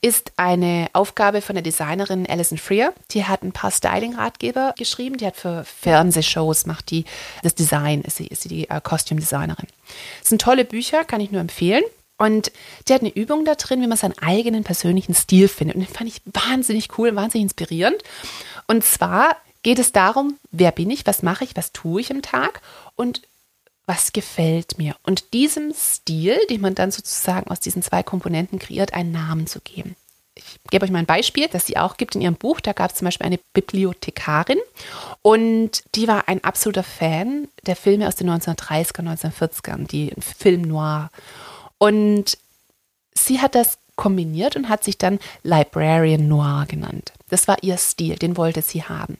ist 0.00 0.32
eine 0.36 0.88
Aufgabe 0.94 1.42
von 1.42 1.54
der 1.54 1.62
Designerin 1.62 2.26
Alison 2.26 2.56
Freer. 2.56 2.94
Die 3.10 3.24
hat 3.24 3.42
ein 3.42 3.52
paar 3.52 3.70
Styling-Ratgeber 3.70 4.74
geschrieben. 4.78 5.18
Die 5.18 5.26
hat 5.26 5.36
für 5.36 5.64
Fernsehshows 5.64 6.64
macht 6.64 6.90
die 6.90 7.04
das 7.42 7.54
Design, 7.54 8.00
ist 8.00 8.16
sie, 8.16 8.26
ist 8.26 8.42
sie 8.42 8.48
die 8.48 8.70
äh, 8.70 8.80
Costume-Designerin. 8.80 9.66
Sind 10.22 10.40
tolle 10.40 10.64
Bücher, 10.64 11.04
kann 11.04 11.20
ich 11.20 11.30
nur 11.30 11.42
empfehlen. 11.42 11.84
Und 12.16 12.52
die 12.88 12.94
hat 12.94 13.02
eine 13.02 13.14
Übung 13.14 13.44
da 13.44 13.54
drin, 13.54 13.82
wie 13.82 13.86
man 13.86 13.98
seinen 13.98 14.18
eigenen 14.18 14.64
persönlichen 14.64 15.14
Stil 15.14 15.48
findet. 15.48 15.76
Und 15.76 15.82
den 15.82 15.94
fand 15.94 16.08
ich 16.08 16.22
wahnsinnig 16.24 16.88
cool, 16.96 17.14
wahnsinnig 17.16 17.44
inspirierend. 17.44 18.02
Und 18.66 18.82
zwar 18.82 19.36
geht 19.62 19.78
es 19.78 19.92
darum, 19.92 20.38
wer 20.50 20.72
bin 20.72 20.90
ich, 20.90 21.06
was 21.06 21.22
mache 21.22 21.44
ich, 21.44 21.56
was 21.56 21.72
tue 21.72 22.00
ich 22.00 22.10
im 22.10 22.22
Tag 22.22 22.62
und 22.96 23.22
was 23.90 24.12
gefällt 24.12 24.78
mir. 24.78 24.94
Und 25.02 25.32
diesem 25.32 25.74
Stil, 25.74 26.38
den 26.48 26.60
man 26.60 26.76
dann 26.76 26.92
sozusagen 26.92 27.50
aus 27.50 27.58
diesen 27.58 27.82
zwei 27.82 28.04
Komponenten 28.04 28.60
kreiert, 28.60 28.94
einen 28.94 29.10
Namen 29.10 29.48
zu 29.48 29.60
geben. 29.60 29.96
Ich 30.36 30.44
gebe 30.70 30.84
euch 30.84 30.92
mal 30.92 31.00
ein 31.00 31.06
Beispiel, 31.06 31.48
das 31.48 31.66
sie 31.66 31.76
auch 31.76 31.96
gibt 31.96 32.14
in 32.14 32.20
ihrem 32.20 32.36
Buch. 32.36 32.60
Da 32.60 32.72
gab 32.72 32.92
es 32.92 32.96
zum 32.96 33.06
Beispiel 33.06 33.26
eine 33.26 33.40
Bibliothekarin 33.52 34.60
und 35.22 35.82
die 35.96 36.06
war 36.06 36.28
ein 36.28 36.44
absoluter 36.44 36.84
Fan 36.84 37.48
der 37.66 37.74
Filme 37.74 38.06
aus 38.06 38.14
den 38.14 38.30
1930er, 38.30 39.00
1940ern, 39.00 39.88
die 39.88 40.12
Film 40.20 40.62
Noir. 40.62 41.10
Und 41.78 42.38
sie 43.12 43.40
hat 43.40 43.56
das 43.56 43.78
kombiniert 44.00 44.56
und 44.56 44.70
hat 44.70 44.82
sich 44.82 44.96
dann 44.96 45.18
Librarian 45.42 46.26
Noir 46.26 46.64
genannt. 46.66 47.12
Das 47.28 47.46
war 47.46 47.58
ihr 47.60 47.76
Stil, 47.76 48.16
den 48.16 48.38
wollte 48.38 48.62
sie 48.62 48.82
haben. 48.82 49.18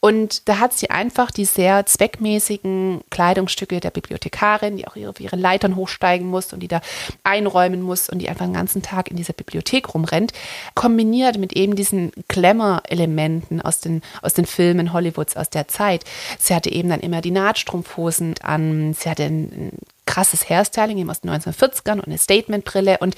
Und 0.00 0.48
da 0.48 0.60
hat 0.60 0.72
sie 0.72 0.88
einfach 0.88 1.30
die 1.30 1.44
sehr 1.44 1.84
zweckmäßigen 1.84 3.02
Kleidungsstücke 3.10 3.80
der 3.80 3.90
Bibliothekarin, 3.90 4.78
die 4.78 4.88
auch 4.88 4.96
ihre, 4.96 5.12
ihre 5.18 5.36
Leitern 5.36 5.76
hochsteigen 5.76 6.26
muss 6.26 6.54
und 6.54 6.60
die 6.60 6.68
da 6.68 6.80
einräumen 7.22 7.82
muss 7.82 8.08
und 8.08 8.18
die 8.18 8.30
einfach 8.30 8.46
den 8.46 8.54
ganzen 8.54 8.80
Tag 8.80 9.10
in 9.10 9.18
dieser 9.18 9.34
Bibliothek 9.34 9.92
rumrennt, 9.92 10.32
kombiniert 10.74 11.36
mit 11.36 11.52
eben 11.52 11.76
diesen 11.76 12.10
Glamour-Elementen 12.28 13.60
aus 13.60 13.80
den, 13.80 14.00
aus 14.22 14.32
den 14.32 14.46
Filmen 14.46 14.94
Hollywoods 14.94 15.36
aus 15.36 15.50
der 15.50 15.68
Zeit. 15.68 16.04
Sie 16.38 16.54
hatte 16.54 16.72
eben 16.72 16.88
dann 16.88 17.00
immer 17.00 17.20
die 17.20 17.30
Nahtstrumpfhosen 17.30 18.36
an, 18.42 18.94
sie 18.94 19.10
hatte 19.10 19.24
ein 19.24 19.72
krasses 20.06 20.48
Hairstyling 20.48 20.98
eben 20.98 21.10
aus 21.10 21.20
den 21.20 21.30
1940ern 21.30 21.94
und 21.94 22.06
eine 22.06 22.18
Statementbrille. 22.18 22.98
Und 22.98 23.14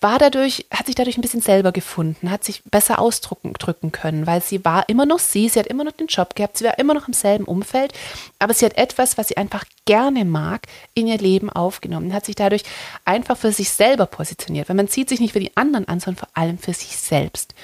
war 0.00 0.18
dadurch, 0.18 0.66
hat 0.70 0.86
sich 0.86 0.94
dadurch 0.94 1.18
ein 1.18 1.22
bisschen 1.22 1.40
selber 1.40 1.72
gefunden, 1.72 2.30
hat 2.30 2.44
sich 2.44 2.62
besser 2.64 2.98
ausdrücken 2.98 3.52
drücken 3.54 3.92
können, 3.92 4.26
weil 4.26 4.42
sie 4.42 4.64
war 4.64 4.88
immer 4.88 5.06
noch 5.06 5.18
sie, 5.18 5.48
sie 5.48 5.58
hat 5.58 5.66
immer 5.66 5.84
noch 5.84 5.92
den 5.92 6.06
Job 6.06 6.34
gehabt, 6.34 6.58
sie 6.58 6.64
war 6.64 6.78
immer 6.78 6.94
noch 6.94 7.08
im 7.08 7.14
selben 7.14 7.44
Umfeld, 7.44 7.92
aber 8.38 8.54
sie 8.54 8.64
hat 8.64 8.76
etwas, 8.76 9.18
was 9.18 9.28
sie 9.28 9.36
einfach 9.36 9.64
gerne 9.84 10.24
mag, 10.24 10.66
in 10.94 11.06
ihr 11.06 11.18
Leben 11.18 11.50
aufgenommen, 11.50 12.14
hat 12.14 12.24
sich 12.26 12.36
dadurch 12.36 12.62
einfach 13.04 13.36
für 13.36 13.52
sich 13.52 13.70
selber 13.70 14.06
positioniert, 14.06 14.68
weil 14.68 14.76
man 14.76 14.88
zieht 14.88 15.08
sich 15.08 15.20
nicht 15.20 15.32
für 15.32 15.40
die 15.40 15.56
anderen 15.56 15.88
an, 15.88 16.00
sondern 16.00 16.20
vor 16.20 16.28
allem 16.34 16.58
für 16.58 16.74
sich 16.74 16.96
selbst, 16.96 17.54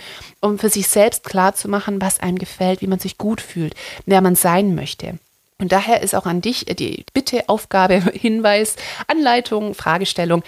um 0.40 0.58
für 0.58 0.70
sich 0.70 0.88
selbst 0.88 1.24
klar 1.24 1.54
zu 1.54 1.68
machen, 1.68 2.00
was 2.00 2.20
einem 2.20 2.38
gefällt, 2.38 2.80
wie 2.80 2.86
man 2.86 2.98
sich 2.98 3.18
gut 3.18 3.40
fühlt, 3.40 3.74
wer 4.06 4.20
man 4.20 4.34
sein 4.34 4.74
möchte. 4.74 5.18
Und 5.58 5.72
daher 5.72 6.02
ist 6.02 6.14
auch 6.14 6.26
an 6.26 6.40
dich 6.40 6.66
die 6.66 7.04
Bitte, 7.12 7.48
Aufgabe, 7.48 7.94
Hinweis, 8.12 8.76
Anleitung, 9.06 9.74
Fragestellung. 9.74 10.42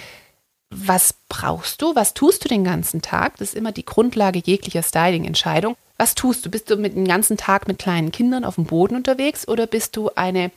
Was 0.70 1.14
brauchst 1.30 1.80
du? 1.80 1.94
Was 1.94 2.12
tust 2.12 2.44
du 2.44 2.48
den 2.48 2.64
ganzen 2.64 3.00
Tag? 3.00 3.38
Das 3.38 3.48
ist 3.48 3.54
immer 3.54 3.72
die 3.72 3.86
Grundlage 3.86 4.42
jeglicher 4.44 4.82
Styling-Entscheidung. 4.82 5.76
Was 5.96 6.14
tust 6.14 6.44
du? 6.44 6.50
Bist 6.50 6.70
du 6.70 6.76
mit 6.76 6.94
den 6.94 7.08
ganzen 7.08 7.38
Tag 7.38 7.66
mit 7.66 7.78
kleinen 7.78 8.12
Kindern 8.12 8.44
auf 8.44 8.56
dem 8.56 8.64
Boden 8.64 8.94
unterwegs 8.94 9.48
oder 9.48 9.66
bist 9.66 9.96
du 9.96 10.10
eine 10.14 10.50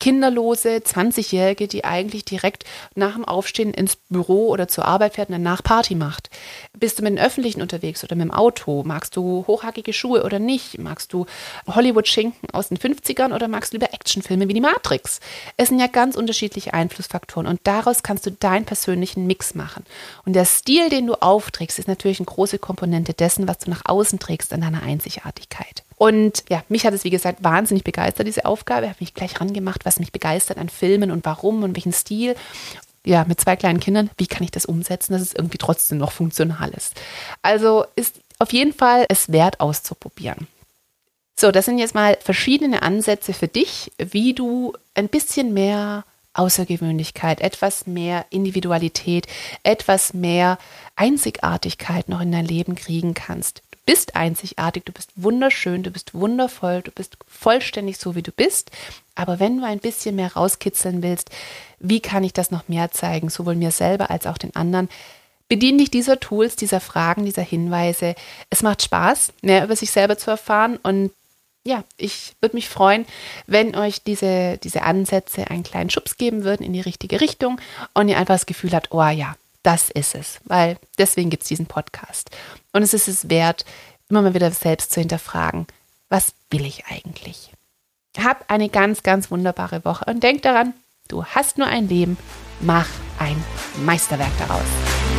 kinderlose 0.00 0.76
20-Jährige, 0.76 1.68
die 1.68 1.84
eigentlich 1.84 2.24
direkt 2.24 2.64
nach 2.94 3.14
dem 3.14 3.24
Aufstehen 3.24 3.72
ins 3.72 3.96
Büro 3.96 4.48
oder 4.48 4.68
zur 4.68 4.84
Arbeit 4.84 5.14
fährt 5.14 5.28
und 5.28 5.34
danach 5.34 5.62
Party 5.62 5.94
macht. 5.94 6.30
Bist 6.72 6.98
du 6.98 7.02
mit 7.02 7.12
den 7.12 7.24
Öffentlichen 7.24 7.62
unterwegs 7.62 8.02
oder 8.04 8.16
mit 8.16 8.24
dem 8.24 8.30
Auto? 8.30 8.82
Magst 8.84 9.16
du 9.16 9.44
hochhackige 9.46 9.92
Schuhe 9.92 10.24
oder 10.24 10.38
nicht? 10.38 10.78
Magst 10.78 11.12
du 11.12 11.26
Hollywood-Schinken 11.66 12.50
aus 12.52 12.68
den 12.68 12.78
50ern 12.78 13.34
oder 13.34 13.48
magst 13.48 13.72
du 13.72 13.76
lieber 13.76 13.92
Actionfilme 13.92 14.48
wie 14.48 14.54
die 14.54 14.60
Matrix? 14.60 15.20
Es 15.56 15.68
sind 15.68 15.78
ja 15.78 15.86
ganz 15.86 16.16
unterschiedliche 16.16 16.74
Einflussfaktoren 16.74 17.46
und 17.46 17.60
daraus 17.64 18.02
kannst 18.02 18.26
du 18.26 18.30
deinen 18.30 18.64
persönlichen 18.64 19.26
Mix 19.26 19.54
machen. 19.54 19.84
Und 20.24 20.34
der 20.34 20.44
Stil, 20.44 20.88
den 20.88 21.06
du 21.06 21.14
aufträgst, 21.14 21.78
ist 21.78 21.88
natürlich 21.88 22.18
eine 22.18 22.26
große 22.26 22.58
Komponente 22.58 23.14
dessen, 23.14 23.48
was 23.48 23.58
du 23.58 23.70
nach 23.70 23.82
außen 23.84 24.18
trägst 24.18 24.52
an 24.52 24.60
deiner 24.60 24.82
Einzigartigkeit. 24.82 25.84
Und 25.96 26.44
ja, 26.48 26.62
mich 26.68 26.86
hat 26.86 26.94
es, 26.94 27.04
wie 27.04 27.10
gesagt, 27.10 27.44
wahnsinnig 27.44 27.84
begeistert, 27.84 28.26
diese 28.26 28.44
Aufgabe. 28.44 28.86
Ich 28.86 28.90
habe 28.90 29.00
mich 29.00 29.14
gleich 29.14 29.40
rangemacht, 29.40 29.84
was 29.84 29.98
mich 29.98 30.12
begeistert 30.12 30.58
an 30.58 30.68
Filmen 30.68 31.10
und 31.10 31.24
warum 31.24 31.62
und 31.62 31.76
welchen 31.76 31.92
Stil. 31.92 32.34
Ja, 33.06 33.24
mit 33.26 33.40
zwei 33.40 33.56
kleinen 33.56 33.80
Kindern, 33.80 34.10
wie 34.16 34.26
kann 34.26 34.42
ich 34.42 34.50
das 34.50 34.64
umsetzen, 34.64 35.12
dass 35.12 35.22
es 35.22 35.34
irgendwie 35.34 35.58
trotzdem 35.58 35.98
noch 35.98 36.12
funktional 36.12 36.70
ist? 36.70 36.94
Also 37.42 37.84
ist 37.96 38.16
auf 38.38 38.52
jeden 38.52 38.72
Fall 38.72 39.04
es 39.08 39.30
wert 39.30 39.60
auszuprobieren. 39.60 40.48
So, 41.36 41.50
das 41.50 41.66
sind 41.66 41.78
jetzt 41.78 41.94
mal 41.94 42.16
verschiedene 42.20 42.82
Ansätze 42.82 43.34
für 43.34 43.48
dich, 43.48 43.92
wie 43.98 44.34
du 44.34 44.72
ein 44.94 45.08
bisschen 45.08 45.52
mehr 45.52 46.04
Außergewöhnlichkeit, 46.32 47.40
etwas 47.40 47.86
mehr 47.86 48.24
Individualität, 48.30 49.26
etwas 49.62 50.14
mehr 50.14 50.58
Einzigartigkeit 50.96 52.08
noch 52.08 52.20
in 52.20 52.32
dein 52.32 52.44
Leben 52.44 52.74
kriegen 52.74 53.14
kannst 53.14 53.62
bist 53.86 54.16
einzigartig, 54.16 54.84
du 54.84 54.92
bist 54.92 55.10
wunderschön, 55.16 55.82
du 55.82 55.90
bist 55.90 56.14
wundervoll, 56.14 56.82
du 56.82 56.90
bist 56.90 57.16
vollständig 57.26 57.98
so, 57.98 58.14
wie 58.14 58.22
du 58.22 58.32
bist. 58.32 58.70
Aber 59.14 59.40
wenn 59.40 59.58
du 59.58 59.66
ein 59.66 59.78
bisschen 59.78 60.16
mehr 60.16 60.32
rauskitzeln 60.32 61.02
willst, 61.02 61.30
wie 61.78 62.00
kann 62.00 62.24
ich 62.24 62.32
das 62.32 62.50
noch 62.50 62.68
mehr 62.68 62.90
zeigen, 62.90 63.28
sowohl 63.28 63.56
mir 63.56 63.70
selber 63.70 64.10
als 64.10 64.26
auch 64.26 64.38
den 64.38 64.56
anderen, 64.56 64.88
Bedien 65.48 65.76
dich 65.76 65.90
dieser 65.90 66.20
Tools, 66.20 66.56
dieser 66.56 66.80
Fragen, 66.80 67.26
dieser 67.26 67.42
Hinweise. 67.42 68.14
Es 68.48 68.62
macht 68.62 68.82
Spaß, 68.82 69.32
mehr 69.42 69.64
über 69.64 69.76
sich 69.76 69.90
selber 69.90 70.16
zu 70.16 70.30
erfahren 70.30 70.78
und 70.82 71.10
ja, 71.66 71.82
ich 71.96 72.34
würde 72.40 72.56
mich 72.56 72.68
freuen, 72.68 73.06
wenn 73.46 73.74
euch 73.74 74.02
diese, 74.02 74.58
diese 74.58 74.82
Ansätze 74.82 75.50
einen 75.50 75.62
kleinen 75.62 75.88
Schubs 75.88 76.18
geben 76.18 76.44
würden 76.44 76.62
in 76.62 76.74
die 76.74 76.82
richtige 76.82 77.22
Richtung 77.22 77.58
und 77.94 78.08
ihr 78.08 78.18
einfach 78.18 78.34
das 78.34 78.46
Gefühl 78.46 78.72
habt, 78.72 78.92
oh 78.92 79.02
ja, 79.02 79.34
das 79.64 79.90
ist 79.90 80.14
es, 80.14 80.40
weil 80.44 80.78
deswegen 80.98 81.30
gibt 81.30 81.42
es 81.42 81.48
diesen 81.48 81.66
Podcast. 81.66 82.30
Und 82.72 82.82
es 82.82 82.94
ist 82.94 83.08
es 83.08 83.28
wert, 83.28 83.64
immer 84.08 84.22
mal 84.22 84.34
wieder 84.34 84.50
selbst 84.52 84.92
zu 84.92 85.00
hinterfragen, 85.00 85.66
was 86.08 86.34
will 86.50 86.64
ich 86.64 86.84
eigentlich? 86.86 87.50
Hab 88.16 88.48
eine 88.48 88.68
ganz, 88.68 89.02
ganz 89.02 89.32
wunderbare 89.32 89.84
Woche 89.84 90.04
und 90.04 90.22
denk 90.22 90.42
daran, 90.42 90.74
du 91.08 91.24
hast 91.24 91.58
nur 91.58 91.66
ein 91.66 91.88
Leben, 91.88 92.16
mach 92.60 92.86
ein 93.18 93.42
Meisterwerk 93.84 94.32
daraus. 94.38 95.13